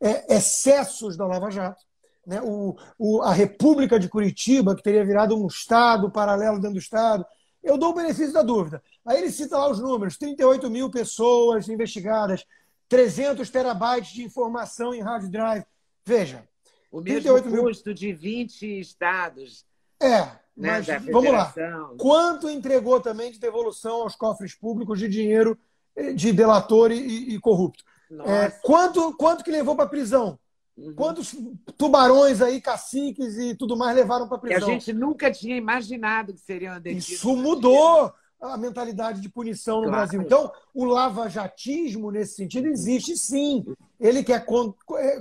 [0.00, 1.84] é, excessos da Lava Jato.
[2.26, 2.40] Né?
[2.42, 7.24] O, o, a República de Curitiba, que teria virado um Estado paralelo dentro do Estado,
[7.62, 8.82] eu dou o benefício da dúvida.
[9.06, 12.44] Aí ele cita lá os números: 38 mil pessoas investigadas,
[12.88, 15.64] 300 terabytes de informação em hard drive.
[16.04, 16.46] Veja.
[16.90, 17.94] O mesmo custo mil...
[17.94, 19.64] de 20 estados.
[20.04, 20.20] É,
[20.56, 21.52] né, mas vamos lá.
[21.98, 25.58] Quanto entregou também de devolução aos cofres públicos de dinheiro
[25.96, 27.84] eh, de delator e, e corrupto?
[28.24, 30.38] É, quanto, quanto que levou para prisão?
[30.76, 30.94] Uhum.
[30.94, 31.36] Quantos
[31.78, 34.58] tubarões aí, caciques e tudo mais levaram para prisão?
[34.58, 37.08] Que a gente nunca tinha imaginado que seriam detidos.
[37.08, 39.96] Isso mudou a mentalidade de punição no claro.
[39.98, 40.22] Brasil.
[40.22, 43.64] Então, o lavajatismo, nesse sentido, existe sim.
[43.98, 44.44] Ele quer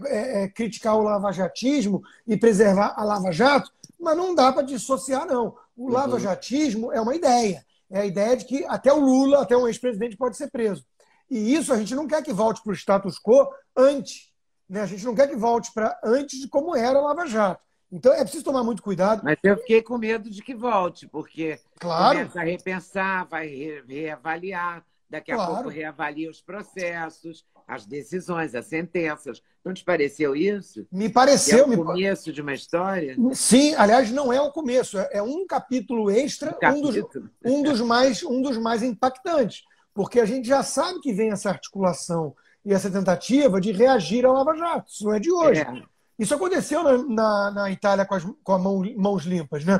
[0.07, 3.71] é, é, criticar o lavajatismo e preservar a Lava Jato,
[4.03, 5.55] mas não dá para dissociar, não.
[5.75, 5.91] O uhum.
[5.91, 7.65] lavajatismo é uma ideia.
[7.89, 10.85] É a ideia de que até o Lula, até um ex-presidente, pode ser preso.
[11.29, 14.31] E isso a gente não quer que volte para o status quo antes.
[14.69, 14.81] Né?
[14.81, 17.61] A gente não quer que volte para antes de como era a Lava Jato.
[17.91, 19.21] Então é preciso tomar muito cuidado.
[19.23, 22.17] Mas eu fiquei com medo de que volte, porque claro.
[22.17, 23.47] começa a repensar, vai
[23.87, 25.53] reavaliar, daqui a claro.
[25.53, 29.41] pouco reavalia os processos, as decisões, as sentenças.
[29.63, 30.85] Não te pareceu isso?
[30.91, 31.71] Me pareceu.
[31.71, 33.15] é o começo de uma história?
[33.33, 36.89] Sim, aliás, não é o começo, é um capítulo extra, um, capítulo.
[36.89, 41.13] Um, dos, um, dos mais, um dos mais impactantes, porque a gente já sabe que
[41.13, 44.91] vem essa articulação e essa tentativa de reagir ao Lava Jato.
[44.91, 45.61] Isso não é de hoje.
[45.61, 45.83] É.
[46.17, 49.79] Isso aconteceu na, na, na Itália com as com a mão, mãos limpas, né?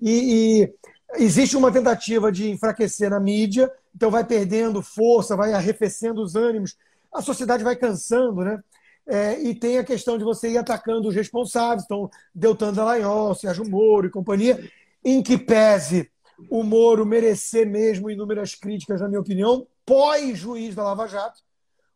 [0.00, 6.22] E, e, existe uma tentativa de enfraquecer na mídia, então vai perdendo força, vai arrefecendo
[6.22, 6.76] os ânimos,
[7.14, 8.62] a sociedade vai cansando, né?
[9.06, 13.68] É, e tem a questão de você ir atacando os responsáveis, então Deltan Dallagnol, Sérgio
[13.68, 14.70] Moro e companhia,
[15.04, 16.10] em que pese
[16.50, 21.40] o Moro merecer mesmo inúmeras críticas, na minha opinião, pós-juiz da Lava Jato,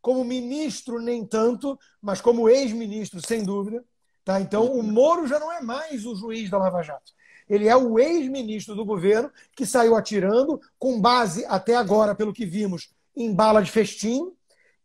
[0.01, 3.83] como ministro, nem tanto, mas como ex-ministro, sem dúvida.
[4.25, 4.41] Tá?
[4.41, 7.13] Então, o Moro já não é mais o juiz da Lava Jato.
[7.49, 12.45] Ele é o ex-ministro do governo que saiu atirando, com base, até agora, pelo que
[12.45, 14.31] vimos, em bala de festim,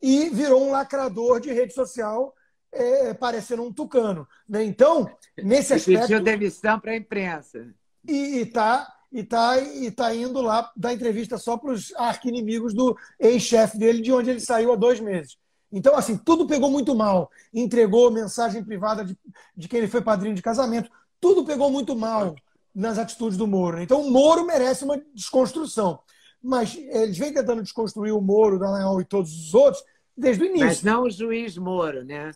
[0.03, 2.35] e virou um lacrador de rede social,
[2.73, 4.27] é, parecendo um tucano.
[4.47, 4.65] Né?
[4.65, 5.09] Então,
[5.41, 6.01] nesse aspecto.
[6.01, 7.73] Pediu demissão para a imprensa.
[8.05, 12.97] E está e está e tá indo lá dar entrevista só para os arqui-inimigos do
[13.17, 15.37] ex-chefe dele, de onde ele saiu há dois meses.
[15.71, 17.31] Então, assim, tudo pegou muito mal.
[17.53, 19.17] Entregou mensagem privada de,
[19.55, 20.89] de quem ele foi padrinho de casamento.
[21.21, 22.35] Tudo pegou muito mal
[22.75, 23.81] nas atitudes do Moro.
[23.81, 25.99] Então, o Moro merece uma desconstrução.
[26.41, 29.81] Mas eles vêm tentando desconstruir o Moro, o Dallagnol e todos os outros
[30.15, 30.67] desde o início.
[30.67, 32.31] Mas não o juiz Moro, né?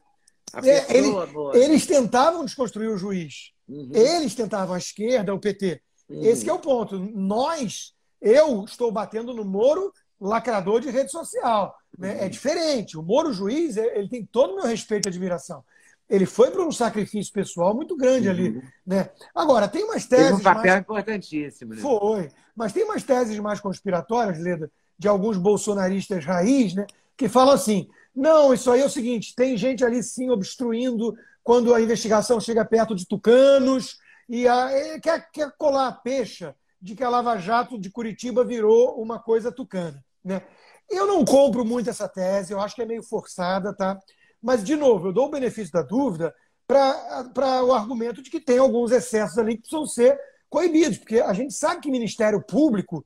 [0.64, 1.56] É, ele, Moro.
[1.56, 3.52] Eles tentavam desconstruir o juiz.
[3.68, 3.90] Uhum.
[3.94, 6.24] Eles tentavam, a esquerda, o PT, Uhum.
[6.24, 6.98] Esse é o ponto.
[6.98, 11.76] Nós, eu estou batendo no Moro lacrador de rede social.
[11.98, 12.14] Né?
[12.14, 12.20] Uhum.
[12.22, 12.98] É diferente.
[12.98, 15.64] O Moro juiz, é, ele tem todo o meu respeito e admiração.
[16.10, 18.34] Ele foi para um sacrifício pessoal muito grande uhum.
[18.34, 18.64] ali.
[18.86, 19.10] Né?
[19.36, 20.28] Agora, tem umas teses.
[20.28, 20.82] Teve um papel mais...
[20.82, 21.74] importantíssimo.
[21.74, 21.82] Né?
[21.82, 22.30] Foi.
[22.56, 26.88] Mas tem umas teses mais conspiratórias, Leda, de alguns bolsonaristas raiz, né?
[27.18, 31.74] Que falam assim: não, isso aí é o seguinte: tem gente ali sim obstruindo quando
[31.74, 33.98] a investigação chega perto de tucanos,
[34.30, 39.02] e a, quer, quer colar a pecha de que a Lava Jato de Curitiba virou
[39.02, 40.04] uma coisa tucana.
[40.24, 40.42] Né?
[40.90, 43.98] Eu não compro muito essa tese, eu acho que é meio forçada, tá?
[44.42, 46.34] Mas, de novo, eu dou o benefício da dúvida
[46.68, 51.34] para o argumento de que tem alguns excessos ali que precisam ser coibidos, porque a
[51.34, 53.06] gente sabe que Ministério Público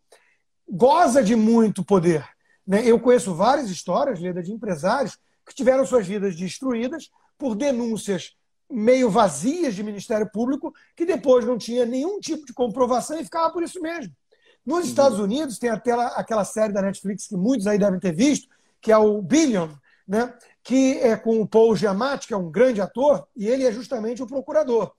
[0.67, 2.27] goza de muito poder.
[2.71, 2.87] Né?
[2.87, 8.33] Eu conheço várias histórias, Leda, de empresários que tiveram suas vidas destruídas por denúncias
[8.71, 13.51] meio vazias de Ministério Público, que depois não tinha nenhum tipo de comprovação e ficava
[13.51, 14.15] por isso mesmo.
[14.65, 15.25] Nos Estados uhum.
[15.25, 18.47] Unidos tem até aquela série da Netflix que muitos aí devem ter visto,
[18.79, 19.67] que é o Billion,
[20.07, 20.33] né?
[20.63, 24.23] que é com o Paul Giamatti, que é um grande ator, e ele é justamente
[24.23, 24.93] o procurador.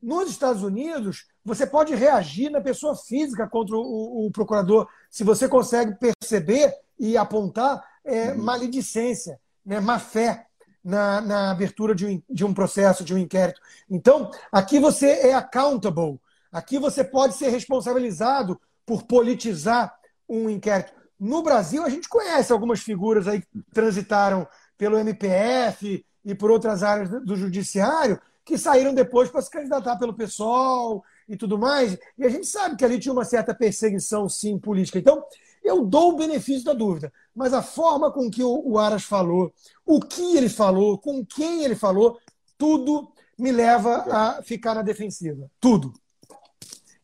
[0.00, 5.46] Nos Estados Unidos, você pode reagir na pessoa física contra o, o procurador, se você
[5.46, 8.42] consegue perceber e apontar é, uhum.
[8.42, 10.46] maledicência, né, má fé
[10.82, 13.60] na, na abertura de um, de um processo, de um inquérito.
[13.90, 16.18] Então, aqui você é accountable.
[16.50, 19.94] Aqui você pode ser responsabilizado por politizar
[20.28, 20.92] um inquérito.
[21.20, 26.82] No Brasil, a gente conhece algumas figuras aí que transitaram pelo MPF e por outras
[26.82, 31.98] áreas do judiciário que saíram depois para se candidatar pelo PSOL e tudo mais.
[32.16, 34.98] E a gente sabe que ali tinha uma certa perseguição, sim, política.
[34.98, 35.22] Então,
[35.62, 39.52] Eu dou o benefício da dúvida, mas a forma com que o Aras falou,
[39.84, 42.18] o que ele falou, com quem ele falou,
[42.56, 45.50] tudo me leva a ficar na defensiva.
[45.60, 45.92] Tudo.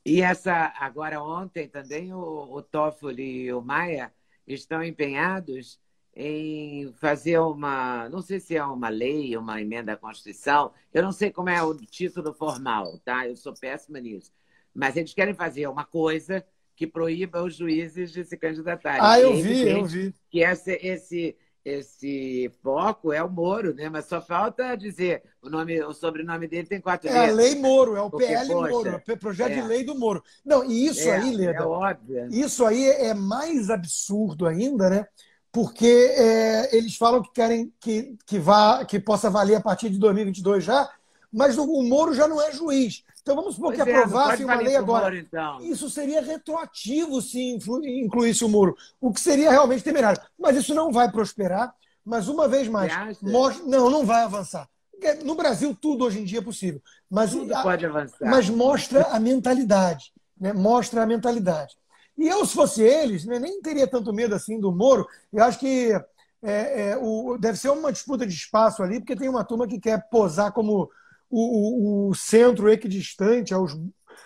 [0.04, 4.12] E essa, agora ontem também, o, o Toffoli e o Maia
[4.46, 5.80] estão empenhados
[6.14, 11.10] em fazer uma, não sei se é uma lei, uma emenda à Constituição, eu não
[11.10, 13.26] sei como é o título formal, tá?
[13.26, 14.30] Eu sou péssima nisso.
[14.72, 16.44] Mas eles querem fazer uma coisa
[16.76, 19.00] que proíba os juízes de se candidatarem.
[19.02, 20.14] Ah, eu vi, eu vi.
[20.30, 23.88] Que esse, esse, esse foco é o Moro, né?
[23.88, 27.28] Mas só falta dizer o nome, o sobrenome dele tem quatro letras.
[27.28, 29.62] É a lei Moro, é o Porque, PL poxa, Moro, é o projeto é.
[29.62, 30.22] de lei do Moro.
[30.44, 32.28] Não, e isso é, aí, Leda, é óbvio.
[32.30, 35.06] isso aí é mais absurdo ainda, né?
[35.50, 39.98] Porque é, eles falam que querem que, que, vá, que possa valer a partir de
[39.98, 40.90] 2022 já,
[41.32, 43.04] mas o, o Moro já não é juiz.
[43.24, 45.04] Então vamos supor pois que é, aprovasse uma lei agora.
[45.04, 45.58] Moro, então.
[45.62, 50.20] Isso seria retroativo se incluísse o Moro, o que seria realmente temerário.
[50.38, 51.74] Mas isso não vai prosperar.
[52.04, 53.66] Mas uma vez mais, mostra...
[53.66, 54.68] não, não vai avançar.
[55.24, 58.28] No Brasil tudo hoje em dia é possível, mas tudo pode avançar.
[58.28, 60.52] Mas mostra a mentalidade, né?
[60.52, 61.74] Mostra a mentalidade.
[62.18, 65.06] E eu, se fosse eles, né, nem teria tanto medo assim do Moro.
[65.32, 65.92] Eu acho que
[66.42, 69.80] é, é, o, deve ser uma disputa de espaço ali, porque tem uma turma que
[69.80, 70.90] quer posar como
[71.34, 73.76] o, o, centro equidistante aos,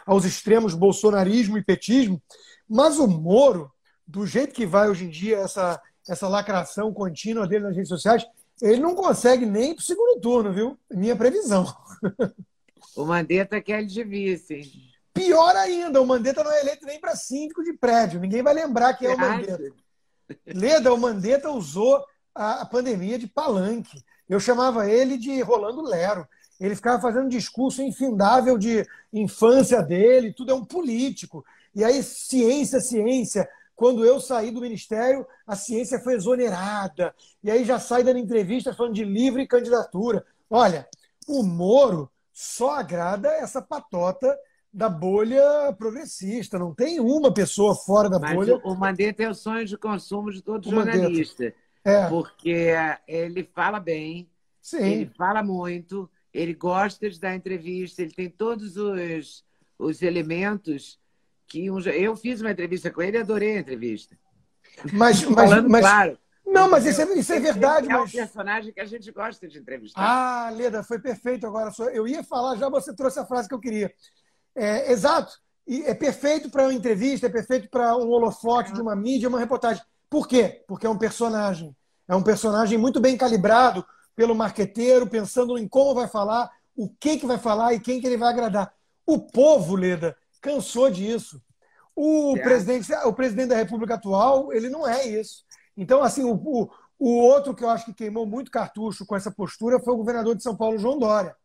[0.07, 2.23] aos extremos bolsonarismo e petismo,
[2.69, 3.73] mas o Moro,
[4.07, 8.27] do jeito que vai hoje em dia essa, essa lacração contínua dele nas redes sociais,
[8.61, 10.79] ele não consegue nem para o segundo turno, viu?
[10.91, 11.67] Minha previsão.
[12.97, 14.63] O Mandetta quer ele de vice.
[15.15, 18.21] Pior ainda, o Mandetta não é eleito nem para síndico de prédio.
[18.21, 19.73] Ninguém vai lembrar que é o Mandetta.
[20.47, 24.03] Leda, o Mandetta usou a pandemia de palanque.
[24.29, 26.27] Eu chamava ele de Rolando Lero.
[26.61, 31.45] Ele ficava fazendo um discurso infindável de infância dele, tudo é um político.
[31.75, 33.49] E aí, ciência, ciência.
[33.77, 37.15] Quando eu saí do ministério, a ciência foi exonerada.
[37.45, 40.27] E aí já sai dando entrevista falando de livre candidatura.
[40.51, 40.89] Olha,
[41.29, 44.37] o Moro só agrada essa patota
[44.73, 46.59] da bolha progressista.
[46.59, 48.61] Não tem uma pessoa fora da Mas bolha.
[48.65, 51.55] O Mandetta é o sonho de consumo de todo o jornalista.
[51.85, 52.09] É.
[52.09, 52.75] Porque
[53.07, 54.29] ele fala bem,
[54.61, 54.83] Sim.
[54.83, 59.45] ele fala muito, ele gosta de dar entrevista, ele tem todos os,
[59.79, 60.99] os elementos
[61.47, 64.19] que um, eu fiz uma entrevista com ele e adorei a entrevista.
[64.93, 66.19] Mas, mas, Falando mas claro.
[66.45, 67.91] Não, mas isso é, isso é verdade.
[67.91, 68.09] É mas...
[68.09, 70.01] um personagem que a gente gosta de entrevistar.
[70.01, 71.71] Ah, Leda, foi perfeito agora.
[71.93, 73.93] Eu ia falar, já você trouxe a frase que eu queria.
[74.55, 75.39] É, exato.
[75.67, 79.39] E é perfeito para uma entrevista, é perfeito para um holofote de uma mídia, uma
[79.39, 79.83] reportagem.
[80.09, 80.65] Por quê?
[80.67, 81.77] Porque é um personagem.
[82.09, 83.85] É um personagem muito bem calibrado,
[84.19, 88.07] pelo marqueteiro, pensando em como vai falar, o que, que vai falar e quem que
[88.09, 88.75] ele vai agradar.
[89.07, 91.41] O povo, Leda, cansou disso.
[91.95, 95.45] O presidente, o presidente da República atual, ele não é isso.
[95.77, 99.31] Então, assim, o, o, o, outro que eu acho que queimou muito cartucho com essa
[99.31, 101.37] postura foi o governador de São Paulo, João Dória.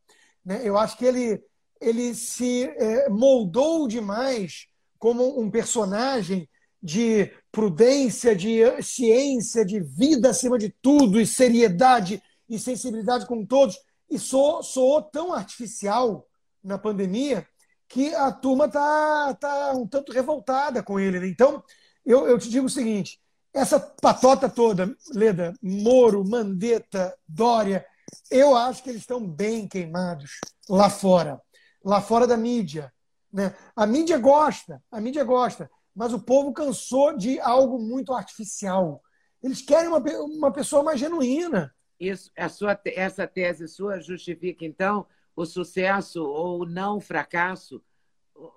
[0.43, 0.61] Né?
[0.63, 1.43] Eu acho que ele,
[1.79, 4.65] ele se é, moldou demais
[4.97, 6.49] como um personagem
[6.81, 12.19] de prudência, de ciência, de vida acima de tudo e seriedade
[12.53, 16.27] e sensibilidade com todos, e soou, soou tão artificial
[16.63, 17.47] na pandemia
[17.87, 21.19] que a turma está tá um tanto revoltada com ele.
[21.19, 21.27] Né?
[21.27, 21.63] Então,
[22.05, 23.19] eu, eu te digo o seguinte:
[23.53, 27.85] essa patota toda, Leda, Moro, Mandetta, Dória,
[28.29, 30.39] eu acho que eles estão bem queimados
[30.69, 31.41] lá fora,
[31.83, 32.93] lá fora da mídia.
[33.31, 33.55] Né?
[33.75, 39.01] A mídia gosta, a mídia gosta, mas o povo cansou de algo muito artificial.
[39.41, 41.73] Eles querem uma, uma pessoa mais genuína.
[41.99, 47.83] Isso, a sua, essa tese sua justifica, então, o sucesso ou o não fracasso,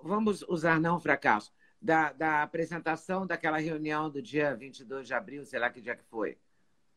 [0.03, 5.59] vamos usar não fracasso, da, da apresentação daquela reunião do dia 22 de abril, sei
[5.59, 6.37] lá que dia que foi.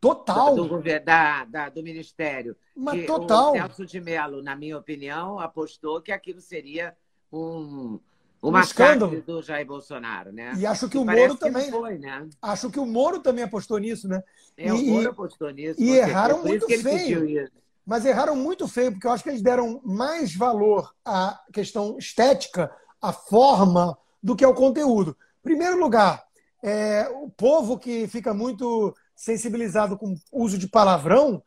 [0.01, 0.55] Total.
[0.55, 2.57] Do, do, da, da, do Ministério.
[2.75, 3.53] Mas total.
[3.53, 6.97] O Celso de Mello, na minha opinião, apostou que aquilo seria
[7.31, 8.01] um,
[8.43, 10.55] o escândalo do Jair Bolsonaro, né?
[10.57, 11.71] E acho que, que o Moro também.
[11.71, 12.27] Foi, né?
[12.41, 14.23] Acho que o Moro também apostou nisso, né?
[14.57, 15.81] É, e, o Moro apostou nisso.
[15.81, 17.51] E erraram muito feio.
[17.85, 22.71] Mas erraram muito feio, porque eu acho que eles deram mais valor à questão estética,
[23.01, 25.17] à forma, do que ao conteúdo.
[25.43, 26.23] Primeiro lugar,
[26.63, 31.43] é, o povo que fica muito sensibilizado com o uso de palavrão,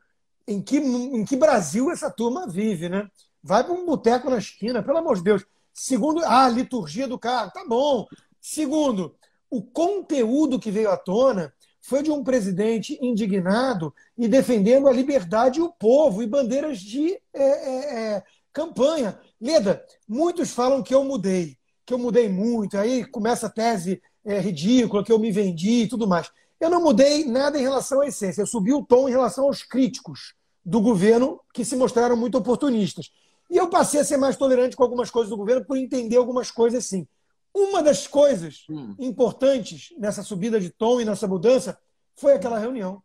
[0.47, 3.07] em que, em que Brasil essa turma vive, né?
[3.41, 5.45] Vai para um boteco na esquina, pelo amor de Deus.
[5.73, 8.05] Segundo, ah, a liturgia do carro, tá bom.
[8.39, 9.15] Segundo,
[9.49, 15.59] o conteúdo que veio à tona foi de um presidente indignado e defendendo a liberdade
[15.59, 19.19] e o povo e bandeiras de é, é, é, campanha.
[19.39, 22.77] Leda, muitos falam que eu mudei, que eu mudei muito.
[22.77, 26.31] Aí começa a tese é, ridícula, que eu me vendi e tudo mais.
[26.59, 28.41] Eu não mudei nada em relação à essência.
[28.41, 33.11] Eu subi o tom em relação aos críticos do governo que se mostraram muito oportunistas.
[33.53, 36.49] E eu passei a ser mais tolerante com algumas coisas do governo por entender algumas
[36.49, 37.07] coisas sim.
[37.53, 38.95] Uma das coisas hum.
[38.97, 41.77] importantes nessa subida de tom e nessa mudança
[42.15, 43.03] foi aquela reunião.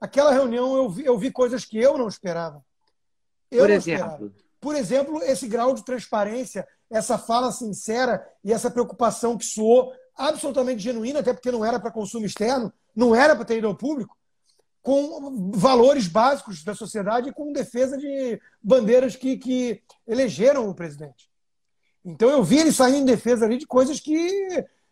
[0.00, 2.64] Aquela reunião eu vi, eu vi coisas que eu não esperava.
[3.50, 4.04] Eu por exemplo?
[4.04, 4.32] Esperava.
[4.60, 10.80] Por exemplo, esse grau de transparência, essa fala sincera e essa preocupação que soou absolutamente
[10.80, 14.16] genuína, até porque não era para consumo externo, não era para ter ido ao público,
[14.88, 21.28] com valores básicos da sociedade e com defesa de bandeiras que, que elegeram o presidente.
[22.02, 24.16] Então eu vi ele saindo em defesa ali de coisas que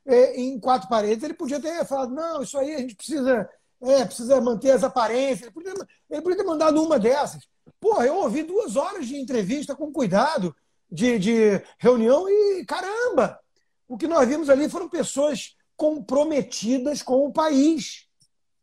[0.04, 3.48] é, em quatro paredes ele podia ter falado, não, isso aí a gente precisa,
[3.84, 5.44] é, precisa manter as aparências.
[5.44, 5.72] Ele podia,
[6.10, 7.48] ele podia ter mandado uma dessas.
[7.80, 10.54] Porra, eu ouvi duas horas de entrevista com cuidado,
[10.92, 13.40] de, de reunião, e caramba!
[13.88, 18.05] O que nós vimos ali foram pessoas comprometidas com o país.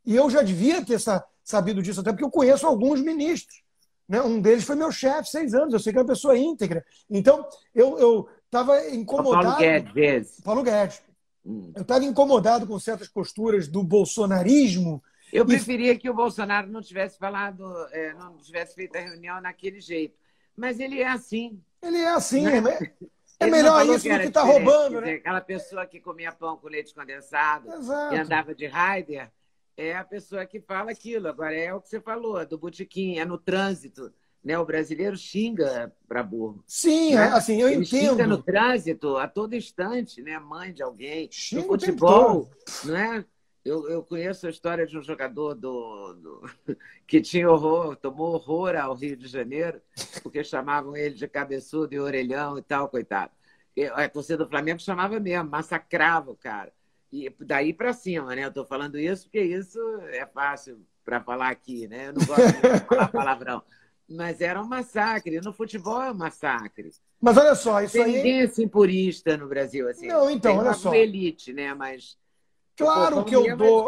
[0.05, 0.99] E eu já devia ter
[1.43, 3.63] sabido disso, até porque eu conheço alguns ministros.
[4.07, 4.21] Né?
[4.21, 5.73] Um deles foi meu chefe, seis anos.
[5.73, 6.85] Eu sei que é uma pessoa íntegra.
[7.09, 9.45] Então, eu estava incomodado.
[9.45, 10.41] Paulo Guedes.
[10.43, 11.01] Paulo Guedes.
[11.45, 11.71] Hum.
[11.75, 15.03] Eu estava incomodado com certas posturas do bolsonarismo.
[15.31, 15.97] Eu preferia e...
[15.97, 20.15] que o Bolsonaro não tivesse falado, é, não tivesse feito a reunião naquele jeito.
[20.55, 21.59] Mas ele é assim.
[21.81, 22.43] Ele é assim.
[22.43, 22.61] Né?
[23.39, 25.15] É, melhor isso do que estar tá roubando, né?
[25.15, 28.15] Aquela pessoa que comia pão com leite condensado Exato.
[28.15, 29.29] e andava de Raider
[29.77, 31.27] é a pessoa que fala aquilo.
[31.27, 34.13] Agora é o que você falou, do botequim, é no trânsito.
[34.43, 34.57] Né?
[34.59, 36.63] O brasileiro xinga para burro.
[36.67, 37.27] Sim, né?
[37.29, 38.09] assim, eu Ele entendo.
[38.09, 40.37] Xinga no trânsito a todo instante, né?
[40.37, 41.29] Mãe de alguém.
[41.31, 42.51] Xinga no futebol,
[42.83, 43.25] não é?
[43.63, 46.41] Eu, eu conheço a história de um jogador do, do,
[47.07, 49.81] que tinha horror, tomou horror ao Rio de Janeiro,
[50.21, 53.31] porque chamavam ele de cabeçudo e orelhão e tal, coitado.
[53.93, 56.73] A torcida do Flamengo chamava mesmo, massacrava o cara.
[57.13, 58.43] E daí para cima, né?
[58.43, 62.07] Eu estou falando isso porque isso é fácil para falar aqui, né?
[62.07, 63.61] Eu não gosto de falar palavrão.
[64.09, 65.39] Mas era um massacre.
[65.39, 66.89] No futebol é um massacre.
[67.21, 68.13] Mas olha só, isso Tem aí.
[68.13, 69.87] Ninguém é assim purista no Brasil.
[69.87, 70.07] Assim.
[70.07, 70.91] Não, então, Tem olha só.
[70.91, 71.71] elite, né?
[71.75, 72.17] Mas.
[72.75, 73.87] Claro que eu dou.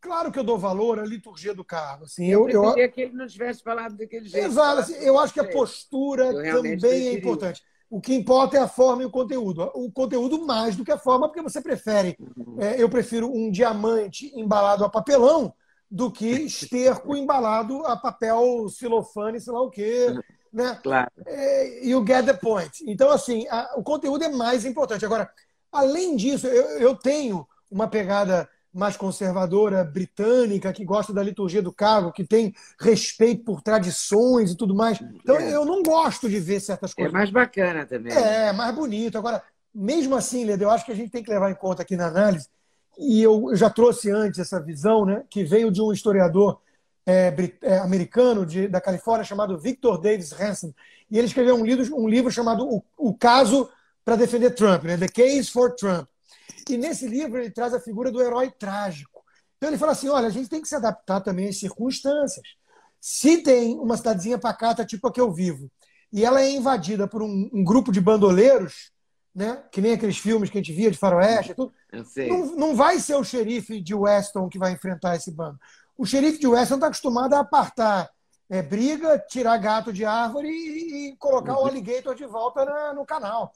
[0.00, 2.06] Claro que eu dou valor à liturgia do cargo.
[2.06, 2.90] Assim, eu, eu eu...
[2.90, 4.44] que ele não tivesse falado daquele jeito.
[4.44, 4.80] Exato.
[4.80, 7.62] Assim, eu acho que a postura também é importante.
[7.90, 9.70] O que importa é a forma e o conteúdo.
[9.74, 12.16] O conteúdo mais do que a forma, porque você prefere.
[12.18, 12.56] Uhum.
[12.60, 15.52] É, eu prefiro um diamante embalado a papelão
[15.90, 20.06] do que esterco embalado a papel celofane, sei lá o quê.
[20.54, 20.78] Né?
[20.84, 21.10] Claro.
[21.26, 22.70] É, you get the point.
[22.86, 25.04] Então, assim, a, o conteúdo é mais importante.
[25.04, 25.28] Agora,
[25.72, 31.72] além disso, eu, eu tenho uma pegada mais conservadora britânica, que gosta da liturgia do
[31.72, 35.00] cargo, que tem respeito por tradições e tudo mais.
[35.00, 35.54] Então, é.
[35.54, 37.14] eu não gosto de ver certas é coisas.
[37.14, 38.12] É mais bacana também.
[38.12, 39.16] É, mais bonito.
[39.16, 41.96] Agora, mesmo assim, Leda, eu acho que a gente tem que levar em conta aqui
[41.96, 42.48] na análise,
[42.98, 46.60] e eu já trouxe antes essa visão, né, que veio de um historiador
[47.06, 50.72] é, é, americano de, da Califórnia chamado Victor Davis Hanson,
[51.10, 53.68] e ele escreveu um livro, um livro chamado O, o Caso
[54.04, 56.08] para Defender Trump, né, The Case for Trump.
[56.68, 59.22] E nesse livro ele traz a figura do herói trágico.
[59.56, 62.46] Então ele fala assim: olha, a gente tem que se adaptar também às circunstâncias.
[63.00, 65.70] Se tem uma cidadezinha pacata, tipo a que eu vivo,
[66.12, 68.92] e ela é invadida por um, um grupo de bandoleiros,
[69.34, 69.62] né?
[69.72, 71.72] que nem aqueles filmes que a gente via de faroeste e tudo,
[72.28, 75.58] não, não vai ser o xerife de Weston que vai enfrentar esse bando.
[75.98, 78.08] O xerife de Weston está acostumado a apartar
[78.48, 81.64] é, briga, tirar gato de árvore e, e colocar uhum.
[81.64, 83.52] o alligator de volta na, no canal.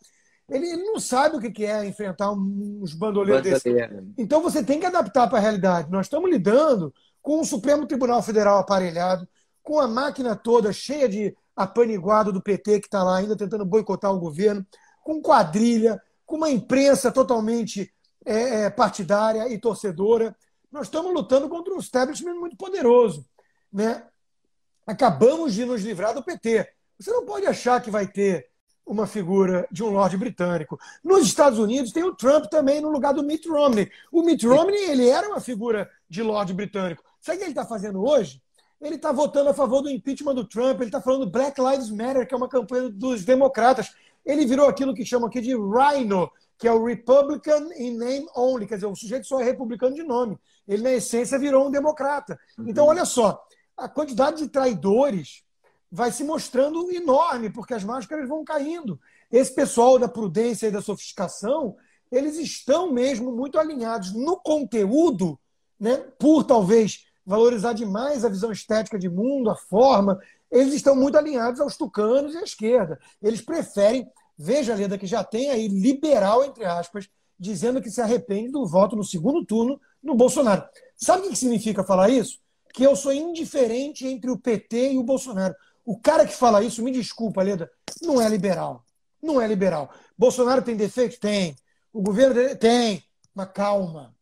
[0.49, 3.72] Ele, não sabe o que é enfrentar uns bandoleiros desses.
[4.16, 5.90] Então você tem que adaptar para a realidade.
[5.90, 9.28] Nós estamos lidando com o Supremo Tribunal Federal aparelhado,
[9.62, 14.11] com a máquina toda cheia de apaniguado do PT que está lá ainda tentando boicotar
[14.11, 14.64] o governo,
[15.03, 17.92] com quadrilha, com uma imprensa totalmente
[18.24, 20.34] é, é, partidária e torcedora.
[20.72, 23.26] Nós estamos lutando contra um establishment muito poderoso.
[23.70, 24.03] Né?
[24.86, 26.66] Acabamos de nos livrar do PT.
[26.99, 28.49] Você não pode achar que vai ter
[28.89, 30.80] uma figura de um lorde britânico.
[31.05, 33.91] Nos Estados Unidos tem o Trump também no lugar do Mitt Romney.
[34.11, 37.05] O Mitt Romney ele era uma figura de lorde britânico.
[37.20, 38.43] Sabe o que ele está fazendo hoje?
[38.80, 42.26] Ele está votando a favor do impeachment do Trump, ele está falando Black Lives Matter,
[42.26, 43.93] que é uma campanha dos democratas.
[44.24, 48.66] Ele virou aquilo que chamam aqui de Rhino, que é o Republican in name only,
[48.66, 50.39] quer dizer, o sujeito só é republicano de nome.
[50.66, 52.39] Ele, na essência, virou um democrata.
[52.66, 53.45] Então, olha só,
[53.76, 55.43] a quantidade de traidores
[55.91, 59.01] vai se mostrando enorme, porque as máscaras vão caindo.
[59.30, 61.76] Esse pessoal da prudência e da sofisticação,
[62.11, 65.39] eles estão mesmo muito alinhados no conteúdo,
[65.78, 65.97] né?
[66.18, 70.18] por talvez valorizar demais a visão estética de mundo, a forma,
[70.51, 72.99] eles estão muito alinhados aos tucanos e à esquerda.
[73.22, 77.09] Eles preferem, veja, Leda, que já tem aí liberal, entre aspas,
[77.39, 80.64] dizendo que se arrepende do voto no segundo turno no Bolsonaro.
[80.97, 82.39] Sabe o que significa falar isso?
[82.72, 85.55] Que eu sou indiferente entre o PT e o Bolsonaro.
[85.89, 87.70] O cara que fala isso, me desculpa, Leda,
[88.03, 88.84] não é liberal.
[89.22, 89.91] Não é liberal.
[90.18, 91.18] Bolsonaro tem defeito?
[91.18, 91.57] Tem.
[91.91, 93.03] O governo tem.
[93.34, 94.14] Mas calma.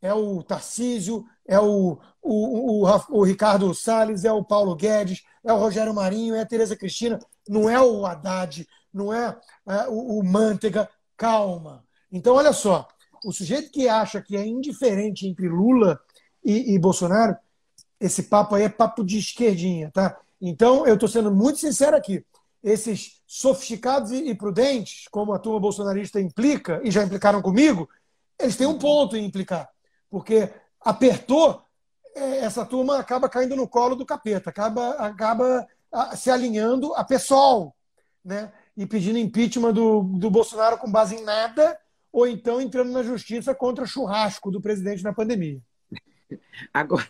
[0.00, 5.52] É o Tarcísio, é o, o, o, o Ricardo Salles, é o Paulo Guedes, é
[5.52, 10.18] o Rogério Marinho, é a Tereza Cristina, não é o Haddad, não é, é o,
[10.18, 10.90] o Manteiga.
[11.16, 11.84] Calma.
[12.10, 12.88] Então, olha só,
[13.24, 16.00] o sujeito que acha que é indiferente entre Lula
[16.44, 17.36] e, e Bolsonaro,
[18.00, 20.18] esse papo aí é papo de esquerdinha, tá?
[20.44, 22.26] Então, eu estou sendo muito sincero aqui.
[22.64, 27.88] Esses sofisticados e prudentes, como a turma bolsonarista implica, e já implicaram comigo,
[28.40, 29.70] eles têm um ponto em implicar.
[30.10, 31.62] Porque apertou,
[32.14, 35.64] é, essa turma acaba caindo no colo do capeta, acaba, acaba
[36.16, 37.74] se alinhando a pessoal,
[38.24, 38.52] né?
[38.76, 41.78] E pedindo impeachment do, do Bolsonaro com base em nada,
[42.12, 45.60] ou então entrando na justiça contra o churrasco do presidente na pandemia.
[46.72, 47.06] Agora,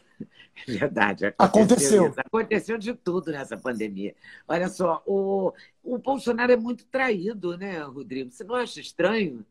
[0.79, 1.35] verdade.
[1.39, 2.07] Aconteceu.
[2.07, 2.25] Aconteceu.
[2.25, 4.15] aconteceu de tudo nessa pandemia.
[4.47, 5.53] Olha só, o,
[5.83, 8.31] o Bolsonaro é muito traído, né, Rodrigo?
[8.31, 9.45] Você não acha estranho?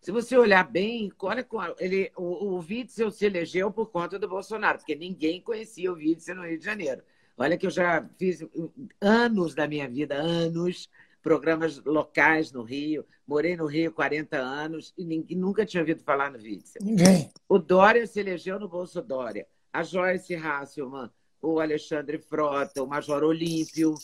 [0.00, 1.46] Se você olhar bem, olha,
[1.78, 6.34] ele, o, o Witzel se elegeu por conta do Bolsonaro, porque ninguém conhecia o Witzel
[6.34, 7.02] no Rio de Janeiro.
[7.36, 8.44] Olha que eu já fiz
[9.00, 10.90] anos da minha vida, anos,
[11.22, 13.06] programas locais no Rio.
[13.26, 16.82] Morei no Rio 40 anos e ninguém, nunca tinha ouvido falar no Witzel.
[16.82, 17.30] Ninguém.
[17.48, 19.46] O Dória se elegeu no Bolso Dória.
[19.72, 21.10] A Joyce Hasselman,
[21.40, 23.94] o Alexandre Frota, o Major Olímpio.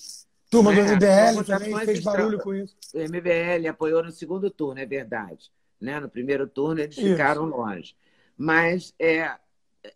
[0.51, 0.95] Turma do né?
[0.95, 2.77] MBL também fez barulho com isso.
[2.95, 5.51] O MBL apoiou no segundo turno, é verdade.
[5.81, 6.01] Né?
[6.01, 7.07] No primeiro turno eles Isso.
[7.07, 7.95] ficaram longe.
[8.37, 9.31] Mas é,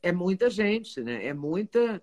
[0.03, 1.27] é muita gente, né?
[1.27, 2.03] É muita.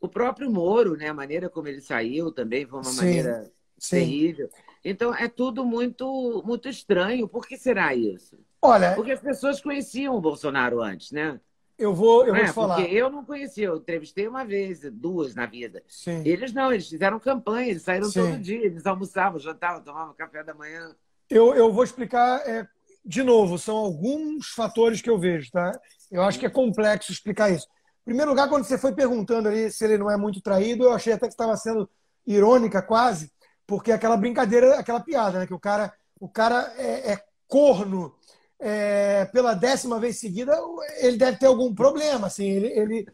[0.00, 1.08] O próprio Moro, né?
[1.08, 3.96] A maneira como ele saiu também foi uma sim, maneira sim.
[3.96, 4.50] terrível.
[4.84, 7.28] Então é tudo muito, muito estranho.
[7.28, 8.38] Por que será isso?
[8.62, 11.40] Olha, porque as pessoas conheciam o Bolsonaro antes, né?
[11.80, 12.76] Eu vou, eu vou é, falar.
[12.76, 15.82] Porque eu não conhecia, eu entrevistei uma vez, duas na vida.
[15.88, 16.22] Sim.
[16.26, 18.20] Eles não, eles fizeram campanha, eles saíram Sim.
[18.20, 20.94] todo dia, eles almoçavam, jantavam, tomavam café da manhã.
[21.30, 22.68] Eu, eu vou explicar é,
[23.02, 25.72] de novo, são alguns fatores que eu vejo, tá?
[26.10, 27.66] Eu acho que é complexo explicar isso.
[28.02, 30.92] Em primeiro lugar, quando você foi perguntando ali se ele não é muito traído, eu
[30.92, 31.88] achei até que estava sendo
[32.26, 33.32] irônica quase,
[33.66, 35.46] porque aquela brincadeira, aquela piada, né?
[35.46, 38.14] Que o cara, o cara é, é corno
[38.60, 40.56] é, pela décima vez seguida,
[40.98, 42.46] ele deve ter algum problema, assim.
[42.46, 43.06] Ele, ele,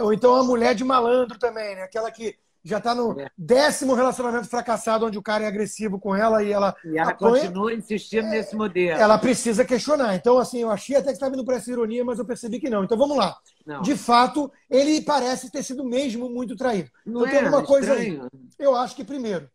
[0.00, 1.82] ou então a mulher de malandro também, né?
[1.82, 3.30] Aquela que já está no é.
[3.36, 6.74] décimo relacionamento fracassado onde o cara é agressivo com ela e ela.
[6.84, 9.00] E ela apanha, continua insistindo é, nesse modelo.
[9.00, 10.14] Ela precisa questionar.
[10.16, 12.68] Então, assim, eu achei até que estava indo para essa ironia, mas eu percebi que
[12.68, 12.84] não.
[12.84, 13.36] Então vamos lá.
[13.64, 13.80] Não.
[13.82, 16.90] De fato, ele parece ter sido mesmo muito traído.
[17.06, 18.20] Não então, é, tem uma coisa aí.
[18.58, 19.48] Eu acho que, primeiro,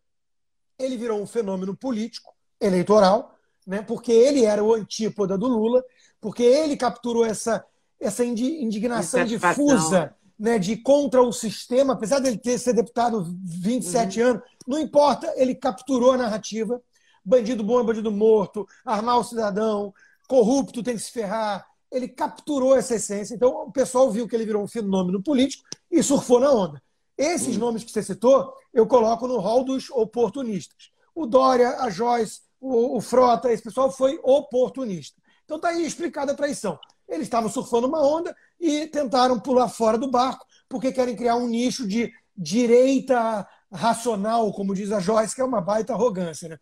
[0.79, 3.32] ele virou um fenômeno político, eleitoral,
[3.65, 3.81] né?
[3.81, 5.83] porque ele era o antípoda do Lula,
[6.19, 7.65] porque ele capturou essa,
[7.99, 14.29] essa indignação difusa né, de contra o sistema, apesar dele ter ser deputado 27 uhum.
[14.29, 16.81] anos, não importa, ele capturou a narrativa.
[17.23, 19.93] Bandido bom é bandido morto, armar o cidadão,
[20.27, 21.65] corrupto tem que se ferrar.
[21.89, 23.33] Ele capturou essa essência.
[23.35, 26.81] Então, o pessoal viu que ele virou um fenômeno político e surfou na onda.
[27.17, 27.61] Esses uhum.
[27.61, 30.89] nomes que você citou, eu coloco no rol dos oportunistas.
[31.15, 35.21] O Dória, a Joyce, o, o Frota, esse pessoal foi oportunista.
[35.43, 36.79] Então, está aí explicada a traição.
[37.07, 41.47] Eles estavam surfando uma onda e tentaram pular fora do barco, porque querem criar um
[41.47, 46.47] nicho de direita racional, como diz a Joyce, que é uma baita arrogância.
[46.47, 46.57] Né?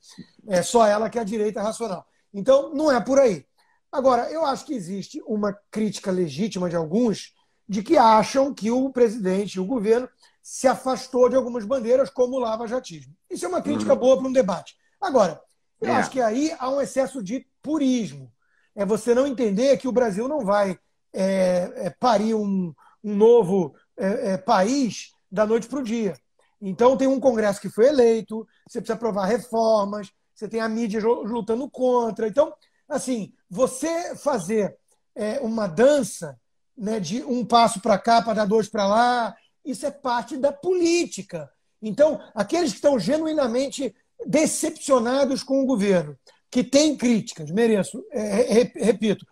[0.47, 2.03] É só ela que é a direita racional.
[2.33, 3.45] Então, não é por aí.
[3.91, 7.33] Agora, eu acho que existe uma crítica legítima de alguns
[7.69, 10.09] de que acham que o presidente e o governo
[10.41, 13.13] se afastou de algumas bandeiras, como o lava-jatismo.
[13.29, 13.99] Isso é uma crítica uhum.
[13.99, 14.75] boa para um debate.
[14.99, 15.39] Agora,
[15.81, 15.95] eu é.
[15.95, 18.31] acho que aí há um excesso de purismo
[18.75, 20.77] é você não entender que o Brasil não vai
[21.13, 22.73] é, é, parir um,
[23.03, 26.13] um novo é, é país da noite para o dia.
[26.61, 31.01] Então, tem um Congresso que foi eleito, você precisa aprovar reformas, você tem a mídia
[31.01, 32.27] lutando contra.
[32.27, 32.53] Então,
[32.87, 34.77] assim, você fazer
[35.15, 36.39] é, uma dança
[36.77, 40.51] né, de um passo para cá para dar dois para lá, isso é parte da
[40.51, 41.49] política.
[41.81, 43.95] Então, aqueles que estão genuinamente
[44.25, 46.17] decepcionados com o governo,
[46.49, 49.25] que tem críticas, mereço, é, repito,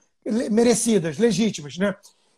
[0.51, 1.95] merecidas, legítimas, né?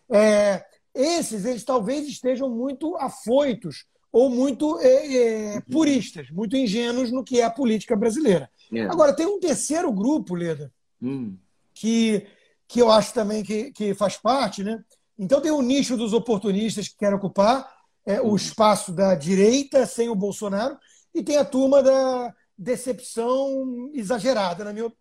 [0.10, 7.24] É, esses eles talvez estejam muito afoitos ou muito é, é, puristas, muito ingênuos no
[7.24, 8.50] que é a política brasileira.
[8.74, 8.82] É.
[8.82, 10.72] Agora, tem um terceiro grupo, Leda,
[11.02, 11.36] hum.
[11.74, 12.28] que,
[12.68, 14.84] que eu acho também que, que faz parte, né?
[15.18, 17.72] Então tem o nicho dos oportunistas que querem ocupar
[18.06, 18.36] é, o hum.
[18.36, 20.78] espaço da direita sem o Bolsonaro,
[21.14, 24.92] e tem a turma da, decepção exagerada, na minha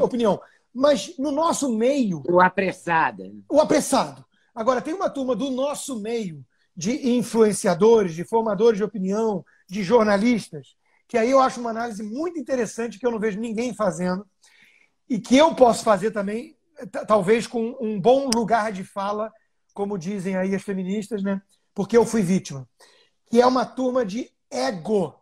[0.00, 0.40] opinião.
[0.72, 2.22] Mas no nosso meio.
[2.28, 3.42] O apressado.
[3.50, 4.24] O apressado.
[4.54, 6.44] Agora, tem uma turma do nosso meio
[6.76, 10.76] de influenciadores, de formadores de opinião, de jornalistas,
[11.08, 14.26] que aí eu acho uma análise muito interessante que eu não vejo ninguém fazendo
[15.08, 16.56] e que eu posso fazer também,
[17.06, 19.32] talvez com um bom lugar de fala,
[19.72, 21.40] como dizem aí as feministas, né?
[21.74, 22.68] Porque eu fui vítima.
[23.30, 25.14] Que é uma turma de ego.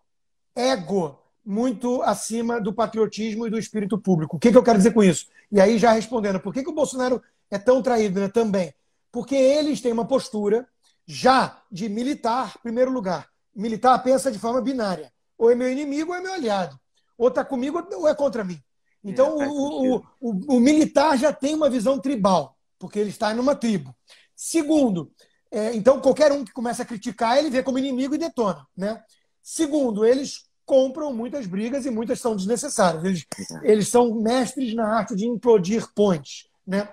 [0.57, 4.37] Ego muito acima do patriotismo e do espírito público.
[4.37, 5.27] O que, que eu quero dizer com isso?
[5.53, 8.29] E aí, já respondendo, por que, que o Bolsonaro é tão traído né?
[8.29, 8.73] também?
[9.13, 10.67] Porque eles têm uma postura
[11.07, 13.29] já de militar, primeiro lugar.
[13.55, 15.13] Militar pensa de forma binária.
[15.37, 16.79] Ou é meu inimigo ou é meu aliado.
[17.17, 18.61] Ou está comigo ou é contra mim.
[19.05, 23.35] Então, é, o, o, o, o, militar já tem uma visão tribal, porque ele está
[23.35, 23.95] numa tribo.
[24.35, 25.13] Segundo,
[25.51, 28.67] é, então qualquer um que começa a criticar, ele vê como inimigo e detona.
[28.75, 29.01] Né?
[29.43, 33.05] Segundo, eles compram muitas brigas e muitas são desnecessárias.
[33.05, 33.27] Eles,
[33.63, 36.49] eles são mestres na arte de implodir pontes.
[36.67, 36.89] Né?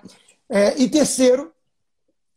[0.49, 1.51] É, e terceiro,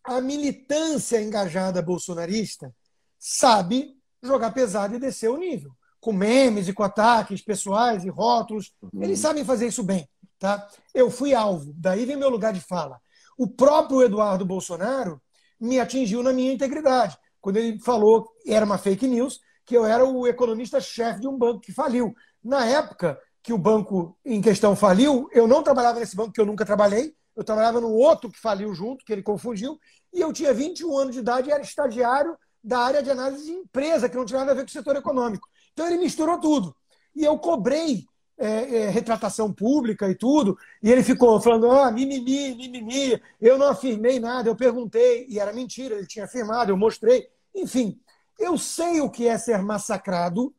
[0.05, 2.75] a militância engajada bolsonarista
[3.19, 5.73] sabe jogar pesado e descer o nível.
[6.01, 8.73] Com memes e com ataques pessoais e rótulos.
[8.83, 9.03] Uhum.
[9.03, 10.09] Eles sabem fazer isso bem.
[10.39, 10.69] Tá?
[10.93, 13.01] Eu fui alvo, daí vem meu lugar de fala.
[13.37, 15.21] O próprio Eduardo Bolsonaro
[15.59, 17.17] me atingiu na minha integridade.
[17.41, 21.61] Quando ele falou, era uma fake news, que eu era o economista-chefe de um banco
[21.61, 22.15] que faliu.
[22.43, 26.47] Na época que o banco em questão faliu, eu não trabalhava nesse banco, que eu
[26.47, 29.79] nunca trabalhei, eu trabalhava no outro que faliu junto, que ele confundiu,
[30.13, 33.53] e eu tinha 21 anos de idade e era estagiário da área de análise de
[33.53, 35.47] empresa, que não tinha nada a ver com o setor econômico.
[35.73, 36.75] Então ele misturou tudo.
[37.15, 38.07] E eu cobrei
[38.39, 43.69] é, é, retratação pública e tudo, e ele ficou falando, ah, mimimi, mimimi, eu não
[43.69, 47.29] afirmei nada, eu perguntei, e era mentira, ele tinha afirmado, eu mostrei.
[47.55, 48.01] Enfim,
[48.39, 50.55] eu sei o que é ser massacrado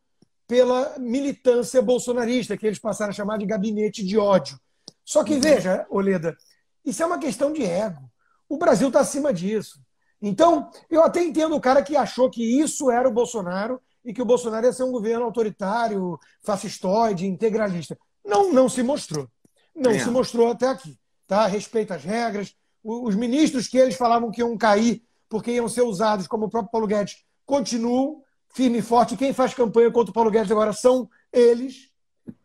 [0.47, 4.59] pela militância bolsonarista, que eles passaram a chamar de gabinete de ódio.
[5.03, 5.41] Só que, uhum.
[5.41, 6.35] veja, Oleda,
[6.83, 8.01] isso é uma questão de ego.
[8.47, 9.79] O Brasil está acima disso.
[10.21, 14.21] Então, eu até entendo o cara que achou que isso era o Bolsonaro e que
[14.21, 17.97] o Bolsonaro ia ser um governo autoritário, fascistoide, integralista.
[18.23, 19.27] Não, não se mostrou.
[19.75, 19.99] Não é.
[19.99, 20.97] se mostrou até aqui.
[21.27, 21.47] Tá?
[21.47, 22.55] Respeita as regras.
[22.83, 26.71] Os ministros que eles falavam que iam cair porque iam ser usados, como o próprio
[26.71, 29.17] Paulo Guedes, continuam firme e forte.
[29.17, 31.91] Quem faz campanha contra o Paulo Guedes agora são eles.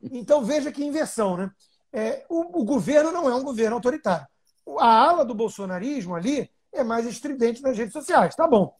[0.02, 1.50] Então veja que inversão, né?
[1.92, 4.26] É, o, o, governo não é um governo autoritário.
[4.78, 8.34] A ala do bolsonarismo ali é mais estridente nas redes sociais.
[8.34, 8.74] Tá bom.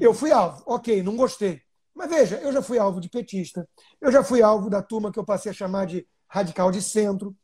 [0.00, 0.62] Eu fui alvo.
[0.66, 1.60] Ok, não gostei.
[1.94, 3.68] Mas veja, eu já fui alvo de petista.
[4.00, 7.36] Eu já fui alvo da turma que eu passei a chamar de radical de centro.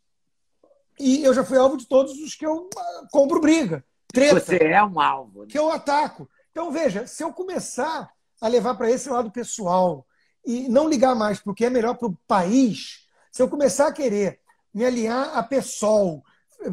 [0.99, 3.85] E eu já fui alvo de todos os que eu ah, compro briga.
[4.09, 5.43] Treta, Você é um alvo.
[5.43, 5.47] Né?
[5.49, 6.29] Que eu ataco.
[6.51, 8.11] Então, veja, se eu começar
[8.41, 10.07] a levar para esse lado pessoal
[10.45, 13.89] e não ligar mais para o que é melhor para o país, se eu começar
[13.89, 14.41] a querer
[14.73, 16.25] me alinhar a PSOL,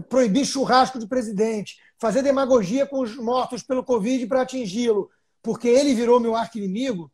[0.10, 5.10] proibir churrasco de presidente, fazer demagogia com os mortos pelo Covid para atingi-lo,
[5.42, 7.12] porque ele virou meu arqui-inimigo,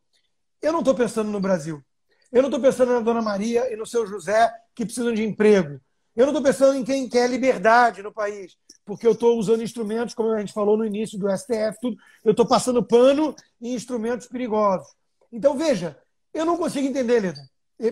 [0.62, 1.84] eu não estou pensando no Brasil.
[2.32, 5.80] Eu não estou pensando na Dona Maria e no seu José que precisam de emprego.
[6.16, 10.14] Eu não estou pensando em quem quer liberdade no país porque eu estou usando instrumentos,
[10.14, 14.28] como a gente falou no início do STF, tudo, eu estou passando pano em instrumentos
[14.28, 14.88] perigosos.
[15.32, 15.98] Então, veja,
[16.34, 17.42] eu não consigo entender, Leda.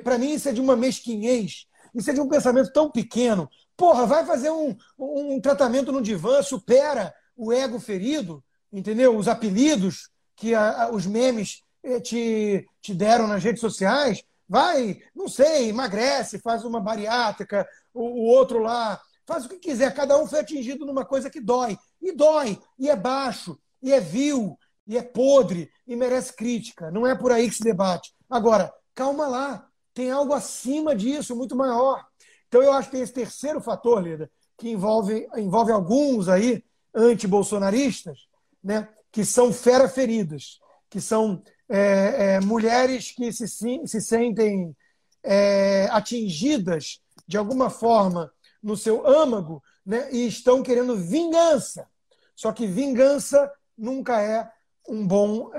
[0.04, 3.50] Para mim, isso é de uma mesquinhez, isso é de um pensamento tão pequeno.
[3.76, 9.18] Porra, vai fazer um, um tratamento no divã, supera o ego ferido, entendeu?
[9.18, 14.24] Os apelidos que a, a, os memes eh, te, te deram nas redes sociais.
[14.48, 19.00] Vai, não sei, emagrece, faz uma bariátrica, o, o outro lá
[19.32, 19.94] faz o que quiser.
[19.94, 21.78] Cada um foi atingido numa coisa que dói.
[22.02, 26.92] E dói, e é baixo, e é vil, e é podre, e merece crítica.
[26.92, 28.14] Não é por aí que se debate.
[28.30, 29.68] Agora, calma lá.
[29.94, 32.06] Tem algo acima disso, muito maior.
[32.48, 36.64] Então, eu acho que tem esse terceiro fator, Lida, que envolve, envolve alguns aí
[36.94, 38.28] anti-bolsonaristas,
[38.64, 40.60] né, que são fera feridas,
[40.90, 44.76] que são é, é, mulheres que se, se sentem
[45.24, 48.32] é, atingidas de alguma forma
[48.62, 51.88] no seu âmago né, e estão querendo vingança.
[52.36, 54.50] Só que vingança nunca é
[54.88, 55.52] um bom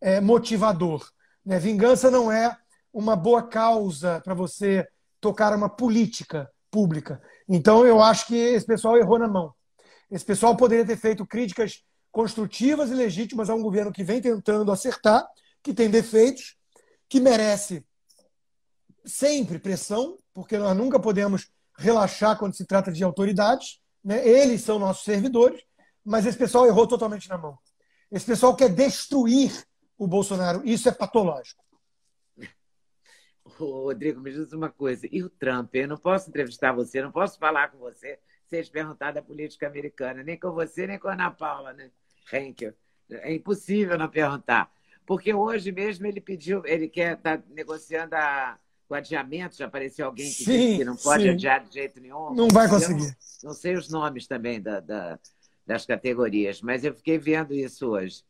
[0.00, 1.08] é, motivador.
[1.44, 1.58] Né?
[1.58, 2.56] Vingança não é
[2.92, 4.86] uma boa causa para você
[5.20, 7.20] tocar uma política pública.
[7.48, 9.54] Então, eu acho que esse pessoal errou na mão.
[10.10, 14.72] Esse pessoal poderia ter feito críticas construtivas e legítimas a um governo que vem tentando
[14.72, 15.26] acertar,
[15.62, 16.56] que tem defeitos,
[17.08, 17.84] que merece
[19.04, 21.48] sempre pressão, porque nós nunca podemos
[21.78, 24.26] relaxar quando se trata de autoridades, né?
[24.26, 25.62] eles são nossos servidores,
[26.04, 27.56] mas esse pessoal errou totalmente na mão.
[28.10, 29.64] Esse pessoal quer destruir
[29.96, 31.62] o Bolsonaro, isso é patológico.
[33.44, 35.08] Rodrigo, me diz uma coisa.
[35.10, 35.74] E o Trump?
[35.74, 39.66] Eu não posso entrevistar você, não posso falar com você sem te perguntar da política
[39.66, 41.90] americana, nem com você, nem com a Ana Paula, né?
[42.32, 42.72] Henkel.
[43.10, 44.70] É impossível não perguntar.
[45.06, 48.58] Porque hoje mesmo ele pediu, ele quer estar tá negociando a,
[48.88, 51.30] o adiamento, já apareceu alguém que sim, disse que não pode sim.
[51.30, 52.34] adiar de jeito nenhum.
[52.34, 53.04] Não vai conseguir.
[53.42, 55.18] Não, não, sei os nomes também da, da,
[55.66, 58.22] das categorias, mas eu fiquei vendo isso hoje.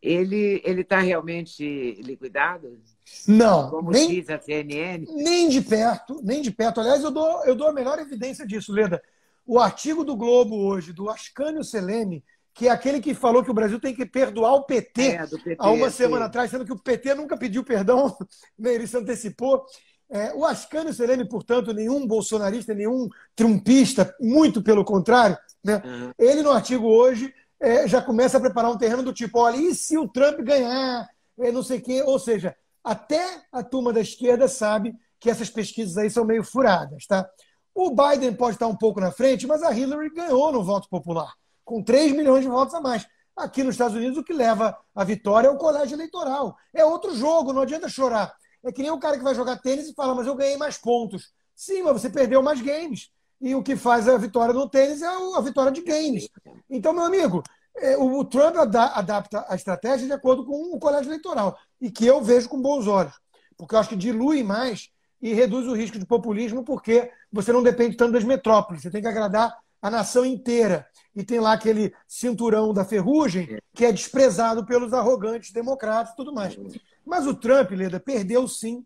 [0.00, 2.80] Ele está realmente liquidado?
[3.26, 3.68] Não.
[3.68, 5.04] Como nem, diz a CNN?
[5.14, 6.80] Nem de perto, nem de perto.
[6.80, 9.02] Aliás, eu dou, eu dou a melhor evidência disso, Leda.
[9.44, 12.24] O artigo do Globo hoje, do Ascânio Selene,
[12.54, 15.56] que é aquele que falou que o Brasil tem que perdoar o PT, é, PT
[15.58, 18.16] há uma semana atrás, sendo que o PT nunca pediu perdão,
[18.58, 18.74] né?
[18.74, 19.64] ele se antecipou.
[20.12, 25.80] É, o Ascânio Selene, portanto, nenhum bolsonarista, nenhum trumpista, muito pelo contrário, né?
[25.84, 26.10] Uhum.
[26.18, 29.74] ele no artigo hoje é, já começa a preparar um terreno do tipo: olha, e
[29.74, 31.06] se o Trump ganhar?
[31.38, 32.02] É, não sei o quê.
[32.02, 37.06] Ou seja, até a turma da esquerda sabe que essas pesquisas aí são meio furadas.
[37.06, 37.28] Tá?
[37.74, 41.32] O Biden pode estar um pouco na frente, mas a Hillary ganhou no voto popular,
[41.70, 43.06] com 3 milhões de votos a mais.
[43.36, 46.56] Aqui nos Estados Unidos, o que leva à vitória é o colégio eleitoral.
[46.74, 48.34] É outro jogo, não adianta chorar.
[48.64, 50.76] É que nem o cara que vai jogar tênis e fala, mas eu ganhei mais
[50.76, 51.32] pontos.
[51.54, 53.08] Sim, mas você perdeu mais games.
[53.40, 56.28] E o que faz a vitória no tênis é a vitória de games.
[56.68, 57.40] Então, meu amigo,
[57.76, 61.56] é, o Trump adapta a estratégia de acordo com o colégio eleitoral.
[61.80, 63.14] E que eu vejo com bons olhos.
[63.56, 64.90] Porque eu acho que dilui mais
[65.22, 68.82] e reduz o risco de populismo, porque você não depende tanto das metrópoles.
[68.82, 70.86] Você tem que agradar a nação inteira.
[71.14, 76.32] E tem lá aquele cinturão da ferrugem que é desprezado pelos arrogantes democratas e tudo
[76.32, 76.56] mais.
[77.04, 78.84] Mas o Trump, Leda, perdeu sim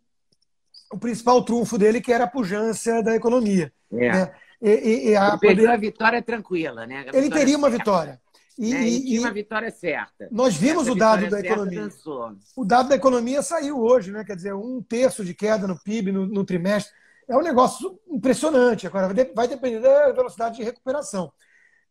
[0.91, 3.73] o principal trunfo dele, que era a pujança da economia.
[3.93, 4.13] É.
[4.13, 4.35] Né?
[4.63, 5.69] E, e, e a, poder...
[5.69, 7.01] a vitória tranquila, né?
[7.05, 8.21] Vitória ele teria uma vitória.
[8.57, 8.83] E, né?
[8.87, 10.29] e, tinha uma vitória certa.
[10.31, 11.83] Nós vimos o dado da economia.
[11.83, 12.33] Dançou.
[12.57, 14.25] O dado da economia saiu hoje, né?
[14.25, 16.95] Quer dizer, um terço de queda no PIB no, no trimestre.
[17.29, 18.87] É um negócio impressionante.
[18.87, 21.33] Agora, vai depender da velocidade de recuperação.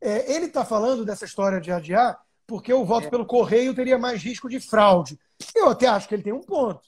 [0.04, 3.10] É, ele está falando dessa história de adiar porque o voto é.
[3.10, 5.18] pelo correio teria mais risco de fraude.
[5.56, 6.82] Eu até acho que ele tem um ponto,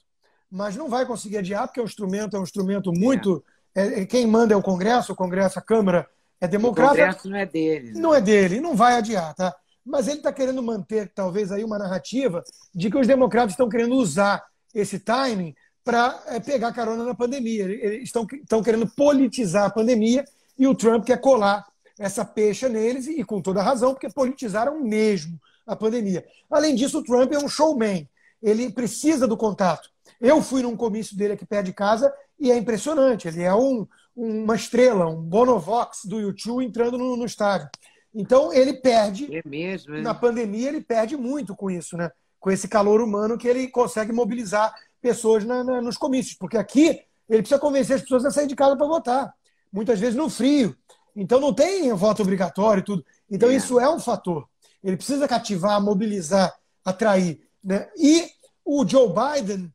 [0.50, 3.42] mas não vai conseguir adiar, porque o instrumento é um instrumento muito.
[3.74, 4.02] É.
[4.02, 6.06] é quem manda é o Congresso, o Congresso, a Câmara
[6.40, 6.92] é democrata.
[6.92, 7.92] O Congresso não é dele.
[7.92, 8.00] Né?
[8.00, 9.54] Não é dele, não vai adiar, tá?
[9.84, 12.44] Mas ele está querendo manter, talvez, aí uma narrativa
[12.74, 14.44] de que os democratas estão querendo usar
[14.74, 17.64] esse timing para é, pegar carona na pandemia.
[17.64, 20.24] Eles estão, estão querendo politizar a pandemia
[20.58, 21.64] e o Trump quer colar
[21.98, 26.24] essa pecha neles, e com toda razão, porque politizaram mesmo a pandemia.
[26.50, 28.08] Além disso, o Trump é um showman.
[28.42, 29.90] Ele precisa do contato.
[30.20, 33.28] Eu fui num comício dele aqui perto de casa e é impressionante.
[33.28, 37.68] Ele é um, uma estrela, um Bonovox do YouTube entrando no, no estádio.
[38.14, 39.34] Então ele perde.
[39.34, 42.10] É mesmo, Na pandemia, ele perde muito com isso, né?
[42.40, 46.36] Com esse calor humano que ele consegue mobilizar pessoas na, na, nos comícios.
[46.36, 49.34] Porque aqui ele precisa convencer as pessoas a sair de casa para votar.
[49.72, 50.74] Muitas vezes no frio.
[51.16, 53.04] Então não tem voto obrigatório e tudo.
[53.30, 53.56] Então é.
[53.56, 54.46] isso é um fator.
[54.84, 56.54] Ele precisa cativar, mobilizar,
[56.84, 57.40] atrair.
[57.64, 57.88] Né?
[57.96, 58.28] E
[58.62, 59.72] o Joe Biden,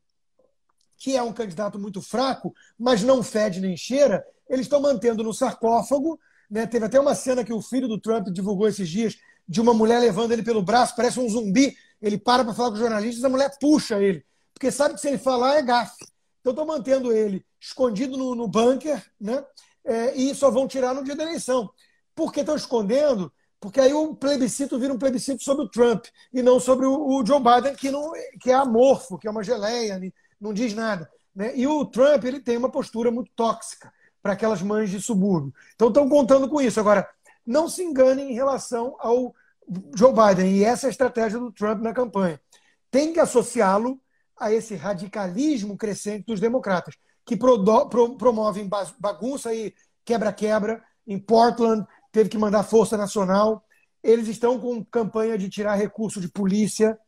[0.96, 5.34] que é um candidato muito fraco, mas não fede nem cheira, eles estão mantendo no
[5.34, 6.18] sarcófago.
[6.48, 6.66] Né?
[6.66, 9.16] Teve até uma cena que o filho do Trump divulgou esses dias
[9.48, 11.76] de uma mulher levando ele pelo braço, parece um zumbi.
[12.00, 14.24] Ele para para falar com os jornalistas, a mulher puxa ele,
[14.54, 16.04] porque sabe que se ele falar é gafe.
[16.40, 19.44] Então estão mantendo ele escondido no, no bunker, né?
[19.84, 21.70] É, e só vão tirar no dia da eleição.
[22.14, 23.32] Por que estão escondendo?
[23.60, 27.24] Porque aí o plebiscito vira um plebiscito sobre o Trump e não sobre o, o
[27.24, 28.10] Joe Biden, que, não,
[28.40, 30.00] que é amorfo, que é uma geleia,
[30.40, 31.08] não diz nada.
[31.34, 31.56] Né?
[31.56, 35.52] E o Trump ele tem uma postura muito tóxica para aquelas mães de subúrbio.
[35.74, 36.78] Então estão contando com isso.
[36.78, 37.08] Agora,
[37.46, 39.34] não se enganem em relação ao
[39.94, 42.40] Joe Biden, e essa é a estratégia do Trump na campanha.
[42.90, 44.00] Tem que associá-lo
[44.38, 48.68] a esse radicalismo crescente dos democratas, que promovem
[48.98, 50.82] bagunça e quebra-quebra.
[51.06, 53.64] Em Portland, teve que mandar Força Nacional.
[54.02, 56.98] Eles estão com campanha de tirar recurso de polícia.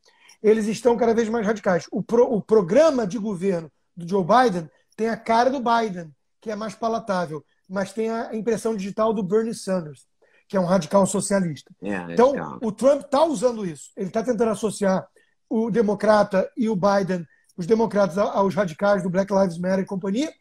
[0.42, 1.86] Eles estão cada vez mais radicais.
[1.90, 6.50] O, pro, o programa de governo do Joe Biden tem a cara do Biden, que
[6.50, 10.06] é mais palatável, mas tem a impressão digital do Bernie Sanders,
[10.46, 11.74] que é um radical socialista.
[11.82, 13.90] Yeah, é, então, o Trump está usando isso.
[13.96, 15.08] Ele está tentando associar
[15.48, 20.32] o democrata e o Biden, os democratas, aos radicais do Black Lives Matter e companhia,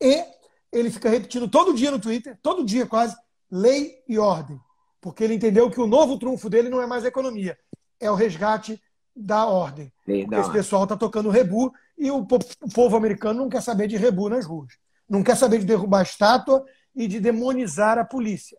[0.00, 0.24] e
[0.72, 3.16] ele fica repetindo todo dia no Twitter, todo dia quase,
[3.50, 4.60] lei e ordem.
[5.00, 7.56] Porque ele entendeu que o novo trunfo dele não é mais a economia,
[8.00, 8.80] é o resgate
[9.14, 9.92] da ordem.
[10.40, 14.44] Esse pessoal está tocando rebu e o povo americano não quer saber de rebu nas
[14.44, 14.74] ruas.
[15.08, 16.64] Não quer saber de derrubar a estátua
[16.94, 18.58] e de demonizar a polícia.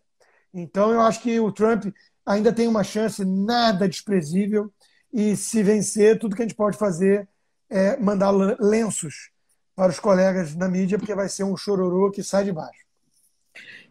[0.52, 1.86] Então, eu acho que o Trump
[2.24, 4.72] ainda tem uma chance nada desprezível
[5.12, 7.28] e se vencer, tudo que a gente pode fazer
[7.70, 9.30] é mandar lenços
[9.74, 12.84] para os colegas na mídia, porque vai ser um chororô que sai de baixo.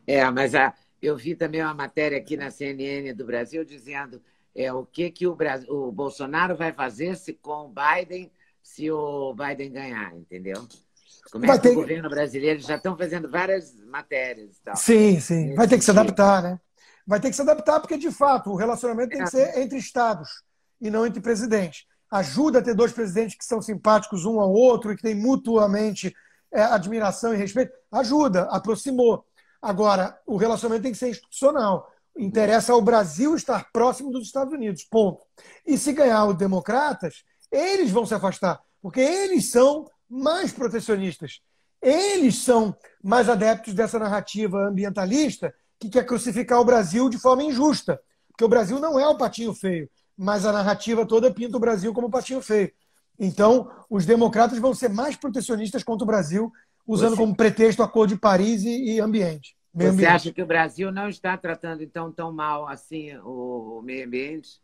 [0.06, 4.22] É, mas a, eu vi também uma matéria aqui na CNN do Brasil dizendo
[4.56, 8.32] é, o que, que o, Brasil, o Bolsonaro vai fazer se com o Biden,
[8.64, 10.68] se o Biden ganhar, entendeu?
[11.32, 14.76] Como é que o governo brasileiro já estão fazendo várias matérias e tal.
[14.76, 15.56] Sim, sim.
[15.56, 16.60] Vai ter que se adaptar, né?
[17.06, 20.44] Vai ter que se adaptar porque, de fato, o relacionamento tem que ser entre estados
[20.82, 21.86] e não entre presidentes.
[22.10, 26.16] Ajuda a ter dois presidentes que são simpáticos um ao outro e que têm mutuamente
[26.52, 27.74] é, admiração e respeito.
[27.92, 29.26] Ajuda, aproximou.
[29.62, 31.92] Agora, o relacionamento tem que ser institucional.
[32.18, 35.26] Interessa ao Brasil estar próximo dos Estados Unidos, ponto.
[35.66, 41.42] E se ganhar os democratas, eles vão se afastar, porque eles são mais protecionistas.
[41.82, 48.02] Eles são mais adeptos dessa narrativa ambientalista que quer crucificar o Brasil de forma injusta.
[48.30, 51.94] Porque o Brasil não é o patinho feio, mas a narrativa toda pinta o Brasil
[51.94, 52.72] como patinho feio.
[53.20, 56.52] Então, os democratas vão ser mais protecionistas contra o Brasil,
[56.86, 57.18] usando Você...
[57.18, 59.56] como pretexto a cor de Paris e, e ambiente.
[59.74, 60.10] Você ambiente.
[60.10, 64.60] acha que o Brasil não está tratando então tão mal assim o meio ambiente?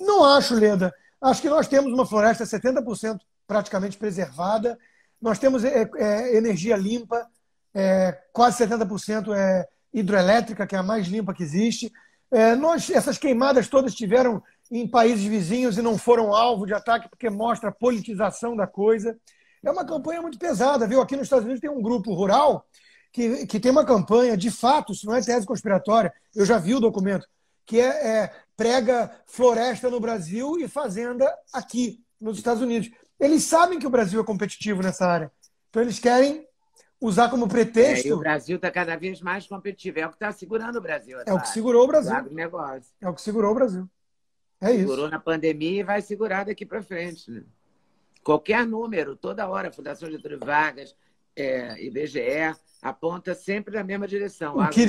[0.00, 0.92] Não acho, Leda.
[1.20, 4.78] Acho que nós temos uma floresta 70% praticamente preservada.
[5.20, 7.26] Nós temos é, é, energia limpa,
[7.74, 11.92] é, quase 70% é hidroelétrica, que é a mais limpa que existe.
[12.30, 17.08] É, nós, essas queimadas todas tiveram em países vizinhos e não foram alvo de ataque,
[17.08, 19.18] porque mostra a politização da coisa.
[19.64, 21.00] É uma campanha muito pesada, viu?
[21.00, 22.66] Aqui nos Estados Unidos tem um grupo rural
[23.12, 26.74] que, que tem uma campanha, de fato, isso não é tese conspiratória, eu já vi
[26.74, 27.26] o documento,
[27.64, 32.90] que é, é prega floresta no Brasil e fazenda aqui nos Estados Unidos.
[33.18, 35.32] Eles sabem que o Brasil é competitivo nessa área.
[35.70, 36.46] Então eles querem
[37.00, 38.08] usar como pretexto.
[38.08, 39.98] É, o Brasil está cada vez mais competitivo.
[39.98, 41.18] É o que está segurando o Brasil.
[41.26, 42.12] É o que segurou o Brasil.
[42.12, 42.16] O
[43.00, 43.88] é o que segurou o Brasil.
[44.60, 44.80] É isso.
[44.80, 47.30] Segurou na pandemia e vai segurar daqui para frente.
[47.30, 47.42] Né?
[48.22, 50.94] Qualquer número, toda hora, Fundação Getúlio Vargas,
[51.36, 54.56] é, IBGE, aponta sempre na mesma direção.
[54.56, 54.86] O que,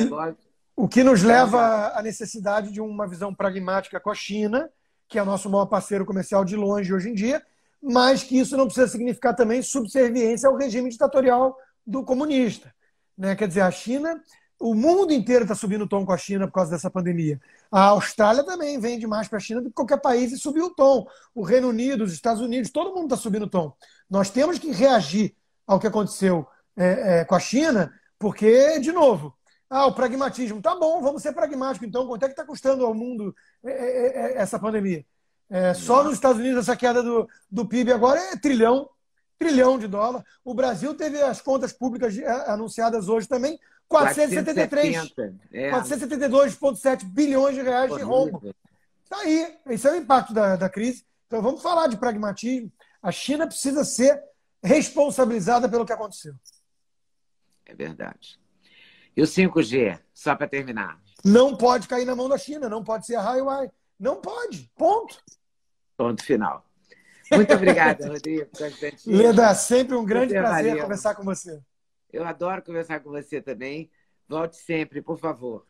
[0.76, 4.70] o que nos leva à necessidade de uma visão pragmática com a China,
[5.08, 7.44] que é o nosso maior parceiro comercial de longe hoje em dia,
[7.82, 12.74] mas que isso não precisa significar também subserviência ao regime ditatorial do comunista.
[13.18, 13.36] Né?
[13.36, 14.22] Quer dizer, a China,
[14.60, 17.40] o mundo inteiro está subindo o tom com a China por causa dessa pandemia.
[17.72, 20.74] A Austrália também vende mais para a China do que qualquer país e subiu o
[20.74, 21.06] tom.
[21.36, 23.74] O Reino Unido, os Estados Unidos, todo mundo está subindo o tom.
[24.10, 25.36] Nós temos que reagir
[25.68, 29.38] ao que aconteceu é, é, com a China, porque, de novo,
[29.70, 30.62] ah, o pragmatismo.
[30.62, 32.08] Tá bom, vamos ser pragmáticos então.
[32.08, 35.06] Quanto é que está custando ao mundo é, é, é, essa pandemia?
[35.50, 38.90] É, só nos Estados Unidos essa queda do, do PIB agora é trilhão,
[39.38, 40.24] trilhão de dólar.
[40.44, 42.16] O Brasil teve as contas públicas
[42.48, 43.60] anunciadas hoje também,
[43.90, 45.14] 473,
[45.52, 45.72] é.
[45.72, 48.56] 472,7 bilhões de reais de rombo.
[49.04, 51.04] Está aí, esse é o impacto da, da crise.
[51.26, 52.72] Então vamos falar de pragmatismo.
[53.02, 54.22] A China precisa ser
[54.64, 56.36] responsabilizada pelo que aconteceu.
[57.66, 58.40] É verdade.
[59.18, 61.02] E o 5G, só para terminar?
[61.26, 63.72] Não pode cair na mão da China, não pode ser a Huawei.
[64.00, 64.70] Não pode.
[64.78, 65.22] Ponto.
[65.98, 66.64] Ponto final.
[67.32, 68.50] Muito obrigada, Rodrigo.
[69.08, 71.60] Leda, sempre um grande prazer conversar com você.
[72.12, 73.90] Eu adoro conversar com você também.
[74.28, 75.66] Volte sempre, por favor.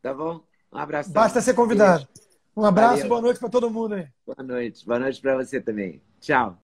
[0.00, 0.42] Tá bom?
[0.72, 1.12] Um abraço.
[1.12, 2.06] Basta ser convidado.
[2.56, 3.08] Um abraço, Valeu.
[3.08, 4.08] boa noite para todo mundo aí.
[4.26, 4.84] Boa noite.
[4.84, 6.02] Boa noite para você também.
[6.20, 6.56] Tchau.